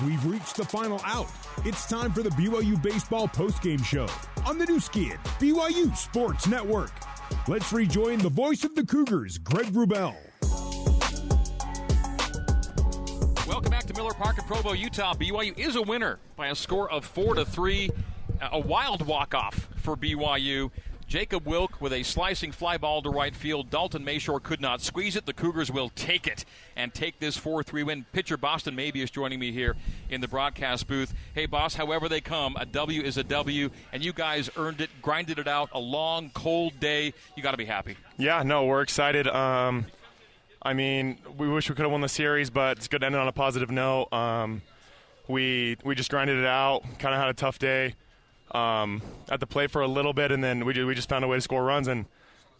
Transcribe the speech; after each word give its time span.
We've 0.00 0.24
reached 0.24 0.56
the 0.56 0.64
final 0.64 1.00
out. 1.04 1.28
It's 1.64 1.86
time 1.86 2.12
for 2.12 2.22
the 2.22 2.30
BYU 2.30 2.82
Baseball 2.82 3.28
postgame 3.28 3.84
show 3.84 4.08
on 4.46 4.56
the 4.58 4.64
Nu 4.64 4.80
Skin, 4.80 5.18
BYU 5.38 5.94
Sports 5.94 6.46
Network. 6.48 6.90
Let's 7.46 7.72
rejoin 7.72 8.18
the 8.18 8.30
voice 8.30 8.64
of 8.64 8.74
the 8.74 8.84
Cougars, 8.86 9.36
Greg 9.38 9.66
Wrubell. 9.66 10.16
Welcome 13.46 13.70
back 13.70 13.84
to 13.84 13.94
Miller 13.94 14.14
Park 14.14 14.38
in 14.38 14.44
Provo, 14.44 14.72
Utah. 14.72 15.14
BYU 15.14 15.56
is 15.58 15.76
a 15.76 15.82
winner 15.82 16.18
by 16.36 16.48
a 16.48 16.54
score 16.54 16.90
of 16.90 17.04
four 17.04 17.34
to 17.34 17.44
three. 17.44 17.90
A 18.50 18.58
wild 18.58 19.06
walk-off 19.06 19.68
for 19.76 19.94
BYU. 19.94 20.70
Jacob 21.12 21.46
Wilk 21.46 21.78
with 21.78 21.92
a 21.92 22.02
slicing 22.04 22.52
fly 22.52 22.78
ball 22.78 23.02
to 23.02 23.10
right 23.10 23.36
field. 23.36 23.68
Dalton 23.68 24.02
Mayshore 24.02 24.42
could 24.42 24.62
not 24.62 24.80
squeeze 24.80 25.14
it. 25.14 25.26
The 25.26 25.34
Cougars 25.34 25.70
will 25.70 25.90
take 25.90 26.26
it 26.26 26.46
and 26.74 26.94
take 26.94 27.20
this 27.20 27.36
4 27.36 27.62
3 27.62 27.82
win. 27.82 28.06
Pitcher 28.14 28.38
Boston 28.38 28.74
Mabius 28.74 29.02
is 29.02 29.10
joining 29.10 29.38
me 29.38 29.52
here 29.52 29.76
in 30.08 30.22
the 30.22 30.28
broadcast 30.28 30.86
booth. 30.86 31.12
Hey, 31.34 31.44
boss, 31.44 31.74
however 31.74 32.08
they 32.08 32.22
come, 32.22 32.56
a 32.58 32.64
W 32.64 33.02
is 33.02 33.18
a 33.18 33.24
W, 33.24 33.68
and 33.92 34.02
you 34.02 34.14
guys 34.14 34.48
earned 34.56 34.80
it, 34.80 34.88
grinded 35.02 35.38
it 35.38 35.46
out. 35.46 35.68
A 35.72 35.78
long, 35.78 36.30
cold 36.30 36.80
day. 36.80 37.12
You 37.36 37.42
got 37.42 37.50
to 37.50 37.58
be 37.58 37.66
happy. 37.66 37.98
Yeah, 38.16 38.42
no, 38.42 38.64
we're 38.64 38.80
excited. 38.80 39.28
Um, 39.28 39.84
I 40.62 40.72
mean, 40.72 41.18
we 41.36 41.46
wish 41.46 41.68
we 41.68 41.74
could 41.74 41.82
have 41.82 41.92
won 41.92 42.00
the 42.00 42.08
series, 42.08 42.48
but 42.48 42.78
it's 42.78 42.88
good 42.88 43.02
to 43.02 43.06
end 43.06 43.16
it 43.16 43.20
on 43.20 43.28
a 43.28 43.32
positive 43.32 43.70
note. 43.70 44.10
Um, 44.14 44.62
we 45.28 45.76
we 45.84 45.94
just 45.94 46.08
grinded 46.08 46.38
it 46.38 46.46
out. 46.46 46.84
Kind 46.98 47.14
of 47.14 47.20
had 47.20 47.28
a 47.28 47.34
tough 47.34 47.58
day 47.58 47.96
um, 48.52 49.02
at 49.28 49.40
the 49.40 49.46
plate 49.46 49.70
for 49.70 49.82
a 49.82 49.88
little 49.88 50.12
bit, 50.12 50.30
and 50.32 50.42
then 50.42 50.64
we 50.64 50.84
we 50.84 50.94
just 50.94 51.08
found 51.08 51.24
a 51.24 51.28
way 51.28 51.36
to 51.36 51.40
score 51.40 51.64
runs, 51.64 51.88
and 51.88 52.06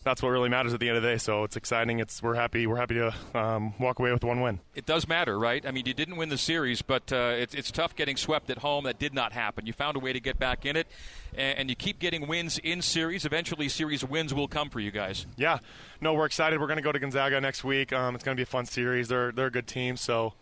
that's 0.05 0.23
what 0.23 0.30
really 0.30 0.48
matters 0.48 0.74
at 0.74 0.80
the 0.80 0.88
end 0.88 0.96
of 0.96 1.02
the 1.02 1.10
day. 1.10 1.18
So 1.18 1.45
it's 1.45 1.56
exciting. 1.56 2.01
It's 2.01 2.23
we're 2.23 2.34
happy. 2.34 2.66
We're 2.66 2.77
happy 2.77 2.95
to 2.95 3.15
um, 3.38 3.74
walk 3.78 3.98
away 3.98 4.12
with 4.12 4.24
one 4.24 4.41
win. 4.41 4.60
It 4.74 4.87
does 4.87 5.06
matter, 5.06 5.38
right? 5.38 5.65
I 5.65 5.70
mean, 5.70 5.87
you 5.87 5.95
didn't 5.95 6.16
win 6.16 6.28
the 6.28 6.38
series, 6.38 6.82
but 6.82 7.12
uh, 7.12 7.34
it's 7.37 7.55
it's 7.55 7.70
tough 7.70 7.95
getting 7.95 8.16
swept 8.16 8.51
at 8.51 8.59
home. 8.59 8.84
That 8.84 8.98
did 8.98 9.15
not 9.15 9.32
happen. 9.32 9.66
You 9.66 9.73
found 9.73 9.96
a 9.96 10.01
way 10.01 10.12
to 10.12 10.21
get 10.21 10.38
back 10.38 10.66
in 10.66 10.76
it, 10.76 10.88
and, 11.37 11.59
and 11.59 11.71
you 11.71 11.76
keep 11.76 11.99
getting 11.99 12.27
wins 12.27 12.59
in 12.59 12.82
series. 12.82 13.24
Eventually, 13.24 13.68
series 13.68 14.04
wins 14.04 14.34
will 14.34 14.49
come 14.49 14.71
for 14.71 14.80
you 14.80 14.90
guys. 14.90 15.27
Yeah, 15.37 15.59
no, 16.01 16.15
we're 16.15 16.27
excited. 16.27 16.60
We're 16.60 16.66
going 16.66 16.79
to 16.79 16.82
go 16.82 16.93
to 16.93 16.99
Gonzaga 16.99 17.40
next 17.40 17.65
week. 17.65 17.93
Um, 17.93 18.15
it's 18.15 18.24
going 18.24 18.37
to 18.37 18.40
be 18.40 18.45
a 18.45 18.46
fun 18.46 18.66
series. 18.66 19.09
They're 19.09 19.30
they're 19.30 19.46
a 19.46 19.52
good 19.52 19.66
team, 19.66 19.96
so 19.96 20.34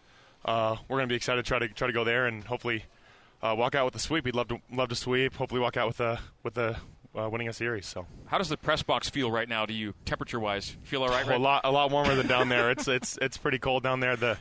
uh, 0.44 0.76
we're 0.88 0.98
going 0.98 1.08
to 1.08 1.12
be 1.12 1.16
excited 1.16 1.44
to 1.44 1.48
try 1.48 1.58
to 1.58 1.68
try 1.68 1.86
to 1.86 1.92
go 1.92 2.04
there 2.04 2.26
and 2.26 2.44
hopefully 2.44 2.84
uh, 3.42 3.54
walk 3.56 3.74
out 3.74 3.84
with 3.84 3.94
a 3.94 3.98
sweep. 3.98 4.24
We'd 4.24 4.34
love 4.34 4.48
to 4.48 4.58
love 4.72 4.88
to 4.88 4.94
sweep. 4.94 5.34
Hopefully, 5.34 5.60
walk 5.60 5.76
out 5.76 5.88
with 5.88 6.00
a 6.00 6.20
with 6.42 6.56
a 6.58 6.78
uh, 7.18 7.28
winning 7.28 7.48
a 7.48 7.52
series. 7.52 7.86
So, 7.86 8.06
how 8.26 8.38
does 8.38 8.48
the 8.48 8.56
press 8.56 8.82
box 8.82 9.08
feel 9.08 9.30
right 9.30 9.48
now 9.48 9.66
to 9.66 9.72
you, 9.72 9.94
temperature 10.04 10.40
wise? 10.40 10.76
Feel 10.82 11.02
all 11.02 11.08
right? 11.08 11.26
right? 11.26 11.36
a 11.36 11.42
lot 11.42 11.62
a 11.64 11.70
lot 11.70 11.90
warmer 11.90 12.14
than 12.14 12.26
down 12.26 12.48
there. 12.48 12.70
It's 12.70 12.88
it's 12.88 13.18
it's 13.20 13.36
pretty 13.36 13.58
cold 13.58 13.82
down 13.82 14.00
there. 14.00 14.16
The 14.16 14.38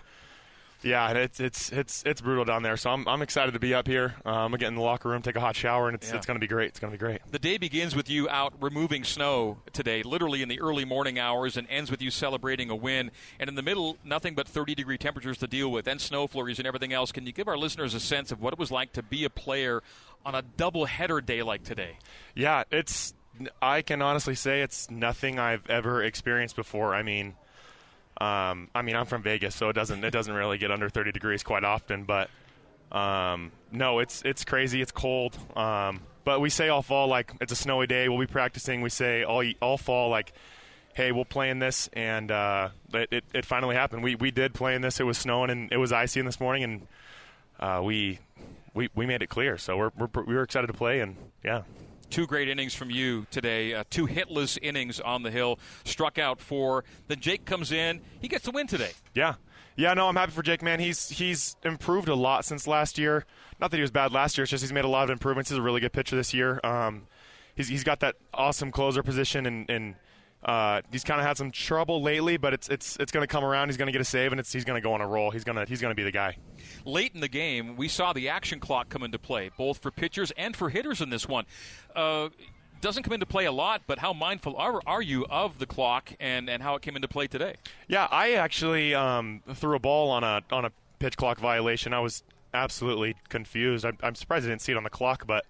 yeah, 0.81 1.11
it's 1.11 1.39
it's 1.39 1.71
it's 1.71 2.03
it's 2.05 2.21
brutal 2.21 2.45
down 2.45 2.63
there. 2.63 2.77
So 2.77 2.89
I'm 2.89 3.07
I'm 3.07 3.21
excited 3.21 3.53
to 3.53 3.59
be 3.59 3.73
up 3.73 3.87
here. 3.87 4.15
Um, 4.25 4.35
I'm 4.35 4.51
get 4.51 4.67
in 4.67 4.75
the 4.75 4.81
locker 4.81 5.09
room, 5.09 5.21
take 5.21 5.35
a 5.35 5.39
hot 5.39 5.55
shower, 5.55 5.87
and 5.87 5.95
it's 5.95 6.09
Yeah. 6.09 6.15
it's 6.17 6.25
gonna 6.25 6.39
be 6.39 6.47
great. 6.47 6.69
It's 6.69 6.79
gonna 6.79 6.91
be 6.91 6.97
great. 6.97 7.21
The 7.29 7.39
day 7.39 7.57
begins 7.57 7.95
with 7.95 8.09
you 8.09 8.29
out 8.29 8.53
removing 8.61 9.03
snow 9.03 9.57
today, 9.73 10.03
literally 10.03 10.41
in 10.41 10.47
the 10.49 10.59
early 10.61 10.85
morning 10.85 11.19
hours, 11.19 11.57
and 11.57 11.67
ends 11.69 11.91
with 11.91 12.01
you 12.01 12.09
celebrating 12.11 12.69
a 12.69 12.75
win. 12.75 13.11
And 13.39 13.49
in 13.49 13.55
the 13.55 13.61
middle, 13.61 13.97
nothing 14.03 14.35
but 14.35 14.47
30 14.47 14.75
degree 14.75 14.97
temperatures 14.97 15.37
to 15.39 15.47
deal 15.47 15.69
with, 15.71 15.87
and 15.87 15.99
snow 15.99 16.27
flurries 16.27 16.59
and 16.59 16.67
everything 16.67 16.93
else. 16.93 17.11
Can 17.11 17.25
you 17.25 17.31
give 17.33 17.47
our 17.47 17.57
listeners 17.57 17.93
a 17.93 17.99
sense 17.99 18.31
of 18.31 18.41
what 18.41 18.53
it 18.53 18.59
was 18.59 18.71
like 18.71 18.93
to 18.93 19.03
be 19.03 19.25
a 19.25 19.29
player 19.29 19.83
on 20.25 20.35
a 20.35 20.41
double 20.41 20.85
header 20.85 21.19
day 21.21 21.43
like 21.43 21.63
today? 21.63 21.97
Yeah, 22.35 22.63
it's. 22.71 23.13
I 23.61 23.81
can 23.83 24.01
honestly 24.01 24.35
say 24.35 24.61
it's 24.61 24.89
nothing 24.91 25.39
I've 25.39 25.69
ever 25.69 26.03
experienced 26.03 26.57
before. 26.57 26.93
I 26.93 27.03
mean, 27.03 27.35
um, 28.21 28.67
I 28.75 28.81
mean, 28.81 28.95
I'm 28.95 29.05
from 29.05 29.23
Vegas, 29.23 29.55
so 29.55 29.69
it 29.69 29.73
doesn't 29.73 30.03
it 30.03 30.11
doesn't 30.11 30.33
really 30.33 30.57
get 30.57 30.71
under 30.71 30.89
30 30.89 31.11
degrees 31.11 31.41
quite 31.41 31.63
often. 31.63 32.03
But 32.03 32.29
um, 32.91 33.51
no, 33.71 33.99
it's 33.99 34.21
it's 34.25 34.43
crazy. 34.43 34.81
It's 34.81 34.91
cold. 34.91 35.37
Um, 35.55 36.01
but 36.25 36.41
we 36.41 36.49
say 36.49 36.67
all 36.69 36.81
fall 36.81 37.07
like 37.07 37.31
it's 37.39 37.53
a 37.53 37.55
snowy 37.55 37.87
day. 37.87 38.09
We'll 38.09 38.19
be 38.19 38.27
practicing. 38.27 38.81
We 38.81 38.89
say 38.89 39.23
all 39.23 39.43
all 39.61 39.77
fall 39.77 40.09
like, 40.09 40.33
hey, 40.93 41.13
we'll 41.13 41.25
play 41.25 41.49
in 41.49 41.59
this, 41.59 41.89
and 41.93 42.29
uh, 42.29 42.69
it, 42.93 43.07
it 43.11 43.23
it 43.33 43.45
finally 43.45 43.75
happened. 43.75 44.03
We 44.03 44.15
we 44.15 44.31
did 44.31 44.53
play 44.53 44.75
in 44.75 44.81
this. 44.81 44.99
It 44.99 45.05
was 45.05 45.17
snowing 45.17 45.49
and 45.49 45.71
it 45.71 45.77
was 45.77 45.93
icy 45.93 46.19
in 46.19 46.25
this 46.25 46.39
morning, 46.39 46.63
and 46.63 46.87
uh, 47.59 47.81
we. 47.83 48.19
We, 48.71 48.87
we 48.93 49.07
made 49.07 49.23
it 49.23 49.27
clear, 49.27 49.57
so 49.57 49.75
we're, 49.75 49.89
we're 49.97 50.23
we 50.23 50.35
were 50.35 50.43
excited 50.43 50.67
to 50.67 50.73
play, 50.73 50.99
and 50.99 51.17
yeah, 51.43 51.63
Two 52.09 52.25
great 52.25 52.49
innings 52.49 52.73
from 52.73 52.89
you 52.89 53.27
today. 53.31 53.73
Uh, 53.73 53.83
two 53.89 54.07
hitless 54.07 54.57
innings 54.61 54.99
on 54.99 55.23
the 55.23 55.31
hill. 55.31 55.59
Struck 55.83 56.17
out 56.17 56.39
four. 56.41 56.83
Then 57.07 57.19
Jake 57.19 57.45
comes 57.45 57.71
in. 57.71 58.01
He 58.19 58.27
gets 58.27 58.45
the 58.45 58.51
win 58.51 58.67
today. 58.67 58.91
Yeah, 59.13 59.35
yeah. 59.75 59.93
No, 59.93 60.07
I'm 60.07 60.15
happy 60.15 60.31
for 60.31 60.41
Jake. 60.41 60.61
Man, 60.61 60.79
he's 60.79 61.09
he's 61.09 61.55
improved 61.63 62.07
a 62.07 62.15
lot 62.15 62.45
since 62.45 62.67
last 62.67 62.97
year. 62.97 63.25
Not 63.59 63.71
that 63.71 63.77
he 63.77 63.81
was 63.81 63.91
bad 63.91 64.11
last 64.11 64.37
year. 64.37 64.43
It's 64.43 64.51
just 64.51 64.63
he's 64.63 64.73
made 64.73 64.85
a 64.85 64.89
lot 64.89 65.03
of 65.03 65.09
improvements. 65.09 65.49
He's 65.49 65.59
a 65.59 65.61
really 65.61 65.81
good 65.81 65.93
pitcher 65.93 66.15
this 66.15 66.33
year. 66.33 66.59
Um, 66.63 67.07
he's 67.55 67.67
he's 67.67 67.83
got 67.83 67.99
that 67.99 68.15
awesome 68.33 68.71
closer 68.71 69.03
position, 69.03 69.45
and 69.45 69.69
and 69.69 69.95
uh, 70.43 70.81
he's 70.91 71.03
kind 71.03 71.19
of 71.19 71.27
had 71.27 71.37
some 71.37 71.51
trouble 71.51 72.01
lately. 72.01 72.37
But 72.37 72.53
it's 72.53 72.69
it's 72.69 72.97
it's 72.97 73.11
going 73.11 73.23
to 73.23 73.31
come 73.31 73.43
around. 73.43 73.69
He's 73.69 73.77
going 73.77 73.87
to 73.87 73.91
get 73.91 74.01
a 74.01 74.05
save, 74.05 74.31
and 74.31 74.39
it's 74.39 74.51
he's 74.51 74.65
going 74.65 74.81
to 74.81 74.83
go 74.83 74.93
on 74.93 75.01
a 75.01 75.07
roll. 75.07 75.31
He's 75.31 75.43
gonna 75.43 75.65
he's 75.67 75.81
going 75.81 75.91
to 75.91 75.95
be 75.95 76.03
the 76.03 76.11
guy. 76.11 76.37
Late 76.85 77.13
in 77.13 77.21
the 77.21 77.27
game, 77.27 77.75
we 77.75 77.87
saw 77.87 78.13
the 78.13 78.29
action 78.29 78.59
clock 78.59 78.89
come 78.89 79.03
into 79.03 79.19
play, 79.19 79.51
both 79.57 79.79
for 79.79 79.91
pitchers 79.91 80.31
and 80.37 80.55
for 80.55 80.69
hitters 80.69 81.01
in 81.01 81.09
this 81.09 81.27
one. 81.27 81.45
Uh, 81.95 82.29
doesn't 82.81 83.03
come 83.03 83.13
into 83.13 83.25
play 83.25 83.45
a 83.45 83.51
lot, 83.51 83.81
but 83.87 83.99
how 83.99 84.13
mindful 84.13 84.55
are, 84.55 84.81
are 84.85 85.01
you 85.01 85.25
of 85.29 85.59
the 85.59 85.65
clock 85.65 86.13
and, 86.19 86.49
and 86.49 86.63
how 86.63 86.75
it 86.75 86.81
came 86.81 86.95
into 86.95 87.07
play 87.07 87.27
today? 87.27 87.55
Yeah, 87.87 88.07
I 88.09 88.33
actually 88.33 88.95
um, 88.95 89.41
threw 89.53 89.75
a 89.75 89.79
ball 89.79 90.09
on 90.11 90.23
a 90.23 90.41
on 90.51 90.65
a 90.65 90.71
pitch 90.99 91.17
clock 91.17 91.39
violation. 91.39 91.93
I 91.93 91.99
was 91.99 92.23
absolutely 92.53 93.15
confused. 93.29 93.85
I'm, 93.85 93.97
I'm 94.01 94.15
surprised 94.15 94.45
I 94.45 94.49
didn't 94.49 94.61
see 94.61 94.71
it 94.71 94.77
on 94.77 94.83
the 94.83 94.89
clock, 94.89 95.27
but 95.27 95.45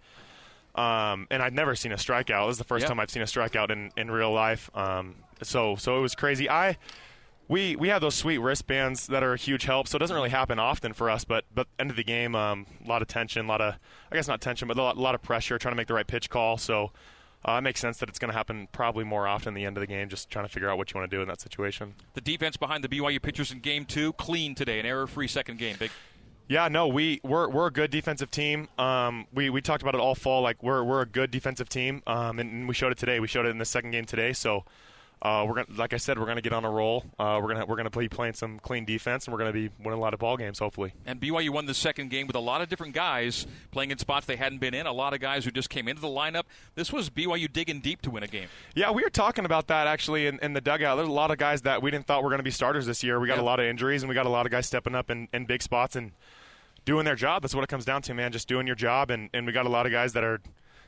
um, 0.79 1.27
and 1.29 1.41
I'd 1.43 1.53
never 1.53 1.75
seen 1.75 1.91
a 1.91 1.95
strikeout. 1.95 2.47
This 2.47 2.53
is 2.53 2.57
the 2.59 2.63
first 2.63 2.83
Yep. 2.83 2.89
time 2.89 2.99
I've 2.99 3.09
seen 3.09 3.21
a 3.21 3.25
strikeout 3.25 3.69
in, 3.69 3.91
in 3.97 4.09
real 4.09 4.31
life. 4.31 4.69
Um, 4.73 5.15
so 5.43 5.75
so 5.75 5.97
it 5.97 6.01
was 6.01 6.15
crazy. 6.15 6.49
I 6.49 6.77
we 7.47 7.75
we 7.75 7.89
have 7.89 8.01
those 8.01 8.15
sweet 8.15 8.37
wristbands 8.37 9.07
that 9.07 9.23
are 9.23 9.33
a 9.33 9.37
huge 9.37 9.63
help. 9.63 9.87
So 9.87 9.95
it 9.97 9.99
doesn't 9.99 10.15
really 10.15 10.29
happen 10.29 10.59
often 10.59 10.93
for 10.93 11.09
us, 11.09 11.23
but 11.25 11.45
but 11.53 11.67
end 11.79 11.89
of 11.89 11.95
the 11.97 12.03
game, 12.03 12.35
um, 12.35 12.65
a 12.85 12.87
lot 12.87 13.01
of 13.01 13.07
tension, 13.07 13.45
a 13.45 13.49
lot 13.49 13.61
of 13.61 13.75
I 14.11 14.15
guess 14.15 14.27
not 14.27 14.39
tension, 14.41 14.67
but 14.67 14.77
a 14.77 14.81
lot, 14.83 14.97
a 14.97 15.01
lot 15.01 15.15
of 15.15 15.21
pressure 15.21 15.57
trying 15.57 15.73
to 15.73 15.77
make 15.77 15.87
the 15.87 15.93
right 15.93 16.07
pitch 16.07 16.29
call. 16.29 16.57
So. 16.57 16.91
Uh, 17.47 17.53
it 17.53 17.61
makes 17.61 17.79
sense 17.79 17.99
that 17.99 18.09
it's 18.09 18.19
going 18.19 18.29
to 18.29 18.35
happen 18.35 18.67
probably 18.73 19.05
more 19.05 19.25
often 19.25 19.53
the 19.53 19.63
end 19.63 19.77
of 19.77 19.79
the 19.81 19.87
game, 19.87 20.09
just 20.09 20.29
trying 20.29 20.43
to 20.43 20.51
figure 20.51 20.69
out 20.69 20.77
what 20.77 20.91
you 20.93 20.99
want 20.99 21.09
to 21.09 21.15
do 21.15 21.21
in 21.21 21.27
that 21.29 21.39
situation. 21.39 21.93
The 22.13 22.19
defense 22.19 22.57
behind 22.57 22.83
the 22.83 22.89
BYU 22.89 23.21
pitchers 23.21 23.49
in 23.53 23.59
game 23.59 23.85
two, 23.85 24.11
clean 24.11 24.55
today, 24.55 24.77
an 24.77 24.85
error 24.85 25.07
free 25.07 25.29
second 25.29 25.57
game. 25.57 25.77
Big. 25.79 25.89
Yeah, 26.49 26.67
no, 26.67 26.87
we 26.87 27.21
we're 27.23 27.47
we're 27.47 27.67
a 27.67 27.71
good 27.71 27.91
defensive 27.91 28.31
team. 28.31 28.69
Um, 28.79 29.27
we 29.31 29.51
we 29.51 29.61
talked 29.61 29.83
about 29.83 29.93
it 29.93 30.01
all 30.01 30.15
fall. 30.15 30.41
Like 30.41 30.63
we're 30.63 30.83
we're 30.83 31.01
a 31.01 31.05
good 31.05 31.29
defensive 31.29 31.69
team, 31.69 32.01
um, 32.07 32.39
and, 32.39 32.51
and 32.51 32.67
we 32.67 32.73
showed 32.73 32.91
it 32.91 32.97
today. 32.97 33.19
We 33.19 33.27
showed 33.27 33.45
it 33.45 33.49
in 33.49 33.59
the 33.59 33.65
second 33.65 33.91
game 33.91 34.05
today. 34.05 34.33
So. 34.33 34.65
Uh, 35.21 35.43
we're 35.45 35.55
gonna, 35.55 35.77
like 35.77 35.93
I 35.93 35.97
said, 35.97 36.17
we're 36.17 36.25
gonna 36.27 36.41
get 36.41 36.53
on 36.53 36.63
a 36.63 36.69
roll. 36.69 37.03
Uh, 37.19 37.39
we're 37.41 37.53
gonna 37.53 37.65
we're 37.65 37.75
gonna 37.75 37.89
be 37.89 38.07
playing 38.07 38.33
some 38.33 38.57
clean 38.59 38.85
defense, 38.85 39.25
and 39.25 39.33
we're 39.33 39.39
gonna 39.39 39.51
be 39.51 39.69
winning 39.79 39.97
a 39.97 40.01
lot 40.01 40.13
of 40.13 40.19
ball 40.21 40.37
games, 40.37 40.59
hopefully. 40.59 40.93
And 41.05 41.19
BYU 41.19 41.49
won 41.49 41.65
the 41.65 41.73
second 41.73 42.09
game 42.09 42.25
with 42.25 42.37
a 42.37 42.39
lot 42.39 42.61
of 42.61 42.69
different 42.69 42.93
guys 42.93 43.45
playing 43.71 43.91
in 43.91 43.97
spots 43.97 44.25
they 44.27 44.37
hadn't 44.37 44.59
been 44.59 44.73
in. 44.73 44.85
A 44.85 44.93
lot 44.93 45.13
of 45.13 45.19
guys 45.19 45.43
who 45.43 45.51
just 45.51 45.69
came 45.69 45.89
into 45.89 46.01
the 46.01 46.07
lineup. 46.07 46.43
This 46.75 46.93
was 46.93 47.09
BYU 47.09 47.51
digging 47.51 47.81
deep 47.81 48.01
to 48.03 48.11
win 48.11 48.23
a 48.23 48.27
game. 48.27 48.47
Yeah, 48.75 48.91
we 48.91 49.03
were 49.03 49.09
talking 49.09 49.43
about 49.43 49.67
that 49.67 49.87
actually 49.87 50.27
in, 50.27 50.39
in 50.41 50.53
the 50.53 50.61
dugout. 50.61 50.95
There's 50.95 51.09
a 51.09 51.11
lot 51.11 51.31
of 51.31 51.37
guys 51.37 51.63
that 51.63 51.81
we 51.81 51.91
didn't 51.91 52.07
thought 52.07 52.23
were 52.23 52.29
going 52.29 52.39
to 52.39 52.43
be 52.43 52.51
starters 52.51 52.85
this 52.85 53.03
year. 53.03 53.19
We 53.19 53.27
got 53.27 53.35
Yeah. 53.37 53.43
a 53.43 53.43
lot 53.43 53.59
of 53.59 53.65
injuries, 53.65 54.03
and 54.03 54.09
we 54.09 54.15
got 54.15 54.25
a 54.25 54.29
lot 54.29 54.45
of 54.45 54.53
guys 54.53 54.67
stepping 54.67 54.95
up 54.95 55.11
in, 55.11 55.27
in 55.33 55.45
big 55.45 55.61
spots 55.61 55.97
and 55.97 56.13
doing 56.85 57.03
their 57.03 57.15
job. 57.15 57.41
That's 57.41 57.53
what 57.53 57.63
it 57.65 57.67
comes 57.67 57.83
down 57.83 58.01
to, 58.03 58.13
man. 58.13 58.31
Just 58.31 58.47
doing 58.47 58.65
your 58.67 58.75
job, 58.77 59.11
and, 59.11 59.29
and 59.33 59.45
we 59.45 59.51
got 59.51 59.65
a 59.65 59.69
lot 59.69 59.85
of 59.85 59.91
guys 59.91 60.13
that 60.13 60.23
are 60.23 60.39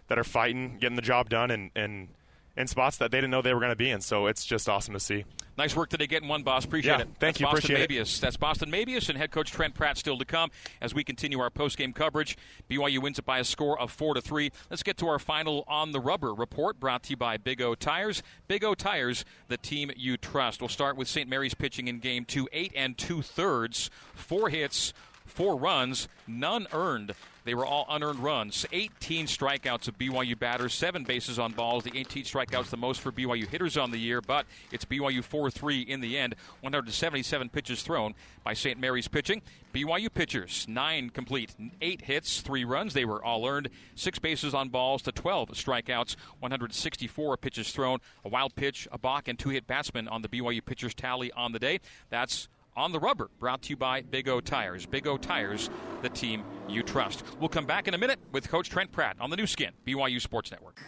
that 0.07 0.17
are 0.17 0.23
fighting, 0.23 0.77
getting 0.79 0.95
the 0.95 1.01
job 1.01 1.29
done, 1.29 1.51
and 1.51 1.69
and 1.75 2.07
in 2.57 2.67
spots 2.67 2.97
that 2.97 3.11
they 3.11 3.17
didn't 3.17 3.31
know 3.31 3.41
they 3.41 3.53
were 3.53 3.59
going 3.59 3.71
to 3.71 3.75
be 3.75 3.89
in. 3.89 4.01
So 4.01 4.27
it's 4.27 4.45
just 4.45 4.67
awesome 4.67 4.93
to 4.93 4.99
see. 4.99 5.23
Nice 5.57 5.75
work 5.75 5.89
today 5.89 6.07
getting 6.07 6.27
one, 6.29 6.43
boss. 6.43 6.65
Appreciate 6.65 6.93
Yeah, 6.93 7.01
it. 7.01 7.07
thank 7.19 7.19
That's 7.19 7.39
you. 7.39 7.45
Boston 7.45 7.71
Appreciate 7.75 7.91
it. 7.91 8.01
Mabius. 8.03 8.19
That's 8.19 8.37
Boston 8.37 8.71
Mabius 8.71 9.09
and 9.09 9.17
head 9.17 9.31
coach 9.31 9.51
Trent 9.51 9.73
Pratt 9.73 9.97
still 9.97 10.17
to 10.17 10.25
come 10.25 10.49
as 10.81 10.93
we 10.93 11.03
continue 11.03 11.39
our 11.39 11.49
post-game 11.49 11.93
coverage. 11.93 12.37
BYU 12.69 12.99
wins 13.01 13.19
it 13.19 13.25
by 13.25 13.39
a 13.39 13.43
score 13.43 13.79
of 13.79 13.91
four 13.91 14.13
to 14.13 14.21
three. 14.21 14.51
Let's 14.69 14.81
get 14.83 14.97
to 14.97 15.07
our 15.07 15.19
final 15.19 15.63
on 15.67 15.91
the 15.91 15.99
rubber 15.99 16.33
report 16.33 16.79
brought 16.79 17.03
to 17.03 17.09
you 17.11 17.17
by 17.17 17.37
Big 17.37 17.61
O 17.61 17.75
Tires. 17.75 18.23
Big 18.47 18.63
O 18.63 18.73
Tires, 18.73 19.23
the 19.49 19.57
team 19.57 19.91
you 19.95 20.17
trust. 20.17 20.61
We'll 20.61 20.69
start 20.69 20.95
with 20.97 21.07
St. 21.07 21.29
Mary's 21.29 21.53
pitching 21.53 21.87
in 21.87 21.99
game 21.99 22.25
two, 22.25 22.47
eight 22.53 22.71
and 22.75 22.97
two 22.97 23.21
thirds, 23.21 23.89
four 24.13 24.49
hits, 24.49 24.93
four 25.25 25.57
runs, 25.57 26.07
none 26.27 26.67
earned. 26.73 27.13
They 27.43 27.55
were 27.55 27.65
all 27.65 27.85
unearned 27.89 28.19
runs. 28.19 28.65
18 28.71 29.25
strikeouts 29.25 29.87
of 29.87 29.97
BYU 29.97 30.37
batters, 30.37 30.73
seven 30.73 31.03
bases 31.03 31.39
on 31.39 31.53
balls. 31.53 31.83
The 31.83 31.97
18 31.97 32.23
strikeouts, 32.23 32.69
the 32.69 32.77
most 32.77 33.01
for 33.01 33.11
BYU 33.11 33.47
hitters 33.47 33.77
on 33.77 33.91
the 33.91 33.97
year, 33.97 34.21
but 34.21 34.45
it's 34.71 34.85
BYU 34.85 35.23
4 35.23 35.49
3 35.49 35.81
in 35.81 36.01
the 36.01 36.17
end. 36.17 36.35
177 36.61 37.49
pitches 37.49 37.81
thrown 37.81 38.13
by 38.43 38.53
St. 38.53 38.79
Mary's 38.79 39.07
pitching. 39.07 39.41
BYU 39.73 40.13
pitchers, 40.13 40.65
nine 40.67 41.09
complete, 41.09 41.55
eight 41.81 42.01
hits, 42.01 42.41
three 42.41 42.65
runs. 42.65 42.93
They 42.93 43.05
were 43.05 43.23
all 43.23 43.47
earned. 43.47 43.69
Six 43.95 44.19
bases 44.19 44.53
on 44.53 44.69
balls 44.69 45.01
to 45.03 45.11
12 45.11 45.49
strikeouts, 45.51 46.15
164 46.39 47.37
pitches 47.37 47.71
thrown. 47.71 47.99
A 48.25 48.29
wild 48.29 48.55
pitch, 48.55 48.87
a 48.91 48.97
balk, 48.97 49.27
and 49.27 49.39
two 49.39 49.49
hit 49.49 49.65
batsmen 49.67 50.07
on 50.07 50.21
the 50.21 50.27
BYU 50.27 50.63
pitchers 50.63 50.93
tally 50.93 51.31
on 51.31 51.53
the 51.53 51.59
day. 51.59 51.79
That's 52.09 52.49
on 52.81 52.91
the 52.91 52.99
rubber, 52.99 53.29
brought 53.39 53.61
to 53.61 53.69
you 53.69 53.77
by 53.77 54.01
Big 54.01 54.27
O 54.27 54.41
Tires. 54.41 54.87
Big 54.87 55.05
O 55.05 55.15
Tires, 55.15 55.69
the 56.01 56.09
team 56.09 56.43
you 56.67 56.81
trust. 56.81 57.23
We'll 57.39 57.47
come 57.47 57.65
back 57.65 57.87
in 57.87 57.93
a 57.93 57.97
minute 57.97 58.19
with 58.31 58.49
Coach 58.49 58.71
Trent 58.71 58.91
Pratt 58.91 59.15
on 59.21 59.29
the 59.29 59.37
Nu 59.37 59.45
Skin, 59.45 59.71
BYU 59.85 60.19
Sports 60.19 60.49
Network. 60.49 60.81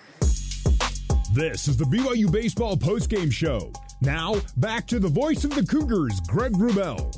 This 1.36 1.68
is 1.68 1.78
the 1.78 1.86
BYU 1.86 2.32
Baseball 2.32 2.76
postgame 2.76 3.32
show. 3.32 3.72
Now, 4.02 4.36
back 4.58 4.88
to 4.88 5.00
the 5.00 5.08
voice 5.08 5.44
of 5.44 5.54
the 5.54 5.64
Cougars, 5.64 6.20
Greg 6.28 6.54
Wrubell. 6.54 7.16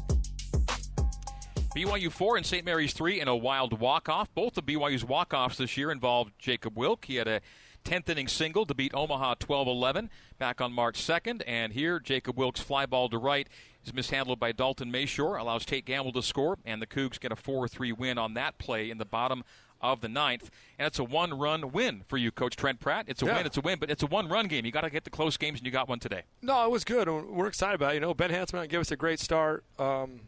BYU 1.75 2.11
4 2.11 2.37
and 2.37 2.45
St. 2.45 2.65
Mary's 2.65 2.93
3 2.93 3.21
in 3.21 3.27
a 3.29 3.35
wild 3.35 3.79
walk-off. 3.79 4.33
Both 4.33 4.57
of 4.57 4.65
BYU's 4.65 5.05
walk-offs 5.05 5.57
this 5.57 5.77
year 5.77 5.91
involved 5.91 6.33
Jacob 6.37 6.77
Wilk. 6.77 7.05
He 7.05 7.15
had 7.15 7.27
a 7.27 7.41
10th 7.85 8.09
inning 8.09 8.27
single 8.27 8.65
to 8.65 8.73
beat 8.73 8.93
Omaha 8.93 9.35
12-11 9.35 10.09
back 10.37 10.59
on 10.59 10.73
March 10.73 10.99
2nd. 10.99 11.43
And 11.47 11.73
here, 11.73 11.99
Jacob 11.99 12.37
Wilk's 12.37 12.59
fly 12.59 12.85
ball 12.85 13.07
to 13.09 13.17
right 13.17 13.47
is 13.85 13.93
mishandled 13.93 14.39
by 14.39 14.51
Dalton 14.51 14.91
Mayshore, 14.91 15.39
allows 15.39 15.65
Tate 15.65 15.85
Gamble 15.85 16.11
to 16.13 16.23
score, 16.23 16.57
and 16.65 16.81
the 16.81 16.87
Cougs 16.87 17.19
get 17.19 17.31
a 17.31 17.35
4-3 17.35 17.97
win 17.97 18.17
on 18.17 18.33
that 18.33 18.57
play 18.57 18.89
in 18.89 18.97
the 18.97 19.05
bottom 19.05 19.43
of 19.81 20.01
the 20.01 20.09
ninth. 20.09 20.49
And 20.79 20.87
it's 20.87 20.99
a 20.99 21.03
one 21.03 21.37
run 21.37 21.71
win 21.71 22.03
for 22.07 22.17
you, 22.17 22.31
Coach 22.31 22.55
Trent 22.55 22.79
Pratt. 22.79 23.05
It's 23.07 23.21
a 23.21 23.25
yeah. 23.25 23.37
win, 23.37 23.45
it's 23.45 23.57
a 23.57 23.61
win, 23.61 23.79
but 23.79 23.89
it's 23.89 24.03
a 24.03 24.07
one 24.07 24.27
run 24.27 24.47
game. 24.47 24.65
You 24.65 24.71
got 24.71 24.81
to 24.81 24.89
get 24.89 25.03
the 25.03 25.09
close 25.09 25.37
games, 25.37 25.59
and 25.59 25.65
you 25.65 25.71
got 25.71 25.87
one 25.87 25.99
today. 25.99 26.23
No, 26.41 26.65
it 26.65 26.71
was 26.71 26.83
good. 26.83 27.07
We're 27.07 27.47
excited 27.47 27.75
about 27.75 27.91
it. 27.91 27.95
You 27.95 28.01
know, 28.01 28.13
Ben 28.13 28.31
Hansman 28.31 28.67
gave 28.69 28.79
us 28.79 28.91
a 28.91 28.95
great 28.95 29.19
start. 29.19 29.63
Um, 29.77 30.21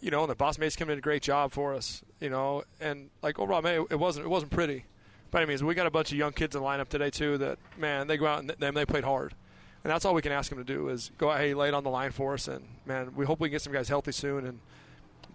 you 0.00 0.10
know, 0.10 0.22
and 0.22 0.30
the 0.30 0.34
Boss 0.34 0.58
Mates 0.58 0.76
came 0.76 0.90
in 0.90 0.98
a 0.98 1.02
great 1.02 1.22
job 1.22 1.52
for 1.52 1.74
us. 1.74 2.02
You 2.20 2.30
know, 2.30 2.64
and 2.80 3.10
like 3.22 3.38
overall, 3.38 3.62
man, 3.62 3.86
it 3.90 3.98
wasn't 3.98 4.26
it 4.26 4.28
wasn't 4.28 4.52
pretty. 4.52 4.84
By 5.30 5.40
any 5.40 5.48
means, 5.48 5.62
we 5.62 5.74
got 5.74 5.86
a 5.86 5.90
bunch 5.90 6.12
of 6.12 6.18
young 6.18 6.32
kids 6.32 6.54
in 6.54 6.62
the 6.62 6.66
lineup 6.66 6.88
today 6.88 7.10
too. 7.10 7.38
That 7.38 7.58
man, 7.76 8.06
they 8.06 8.16
go 8.16 8.26
out 8.26 8.40
and 8.40 8.50
they, 8.50 8.70
they 8.70 8.86
played 8.86 9.04
hard, 9.04 9.34
and 9.84 9.90
that's 9.90 10.04
all 10.04 10.14
we 10.14 10.22
can 10.22 10.32
ask 10.32 10.50
them 10.50 10.58
to 10.58 10.64
do 10.64 10.88
is 10.88 11.10
go 11.18 11.30
out, 11.30 11.38
hey, 11.38 11.54
lay 11.54 11.68
it 11.68 11.74
on 11.74 11.84
the 11.84 11.90
line 11.90 12.12
for 12.12 12.34
us, 12.34 12.48
and 12.48 12.64
man, 12.84 13.12
we 13.14 13.26
hope 13.26 13.40
we 13.40 13.48
can 13.48 13.54
get 13.54 13.62
some 13.62 13.72
guys 13.72 13.88
healthy 13.88 14.12
soon, 14.12 14.46
and 14.46 14.60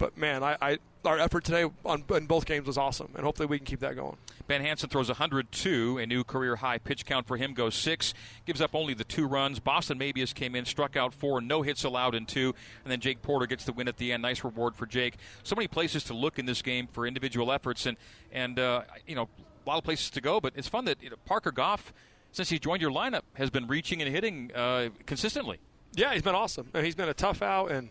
but 0.01 0.17
man, 0.17 0.43
I, 0.43 0.57
I 0.59 0.77
our 1.05 1.19
effort 1.19 1.43
today 1.43 1.69
on 1.85 2.03
in 2.15 2.25
both 2.25 2.45
games 2.45 2.65
was 2.65 2.77
awesome, 2.77 3.09
and 3.15 3.23
hopefully 3.23 3.45
we 3.45 3.57
can 3.57 3.65
keep 3.65 3.81
that 3.81 3.95
going. 3.95 4.17
Ben 4.47 4.61
Hanson 4.61 4.89
throws 4.89 5.09
102, 5.09 5.99
a 5.99 6.05
new 6.05 6.23
career 6.23 6.55
high 6.55 6.79
pitch 6.79 7.05
count 7.05 7.27
for 7.27 7.37
him 7.37 7.53
goes 7.53 7.75
six, 7.75 8.13
gives 8.45 8.61
up 8.61 8.73
only 8.73 8.95
the 8.95 9.03
two 9.03 9.27
runs. 9.27 9.59
Boston 9.59 9.99
Mabius 9.99 10.33
came 10.33 10.55
in, 10.55 10.65
struck 10.65 10.97
out 10.97 11.13
four, 11.13 11.39
no 11.39 11.61
hits 11.61 11.83
allowed 11.83 12.15
in 12.15 12.25
two, 12.25 12.55
and 12.83 12.91
then 12.91 12.99
Jake 12.99 13.21
Porter 13.21 13.45
gets 13.45 13.63
the 13.65 13.73
win 13.73 13.87
at 13.87 13.97
the 13.97 14.11
end. 14.11 14.23
Nice 14.23 14.43
reward 14.43 14.75
for 14.75 14.87
Jake. 14.87 15.17
So 15.43 15.55
many 15.55 15.67
places 15.67 16.03
to 16.05 16.13
look 16.13 16.39
in 16.39 16.47
this 16.47 16.63
game 16.63 16.87
for 16.87 17.05
individual 17.05 17.51
efforts, 17.51 17.85
and 17.85 17.95
and 18.31 18.57
uh, 18.57 18.81
you 19.05 19.15
know 19.15 19.29
a 19.65 19.69
lot 19.69 19.77
of 19.77 19.83
places 19.83 20.09
to 20.11 20.21
go. 20.21 20.39
But 20.39 20.53
it's 20.55 20.67
fun 20.67 20.85
that 20.85 21.01
you 21.01 21.09
know, 21.09 21.17
Parker 21.25 21.51
Goff, 21.51 21.93
since 22.31 22.49
he 22.49 22.59
joined 22.59 22.81
your 22.81 22.91
lineup, 22.91 23.23
has 23.33 23.49
been 23.49 23.67
reaching 23.67 24.01
and 24.01 24.13
hitting 24.13 24.51
uh, 24.55 24.89
consistently. 25.05 25.59
Yeah, 25.93 26.13
he's 26.13 26.21
been 26.21 26.35
awesome. 26.35 26.69
He's 26.73 26.95
been 26.95 27.09
a 27.09 27.13
tough 27.13 27.41
out 27.41 27.71
and 27.71 27.89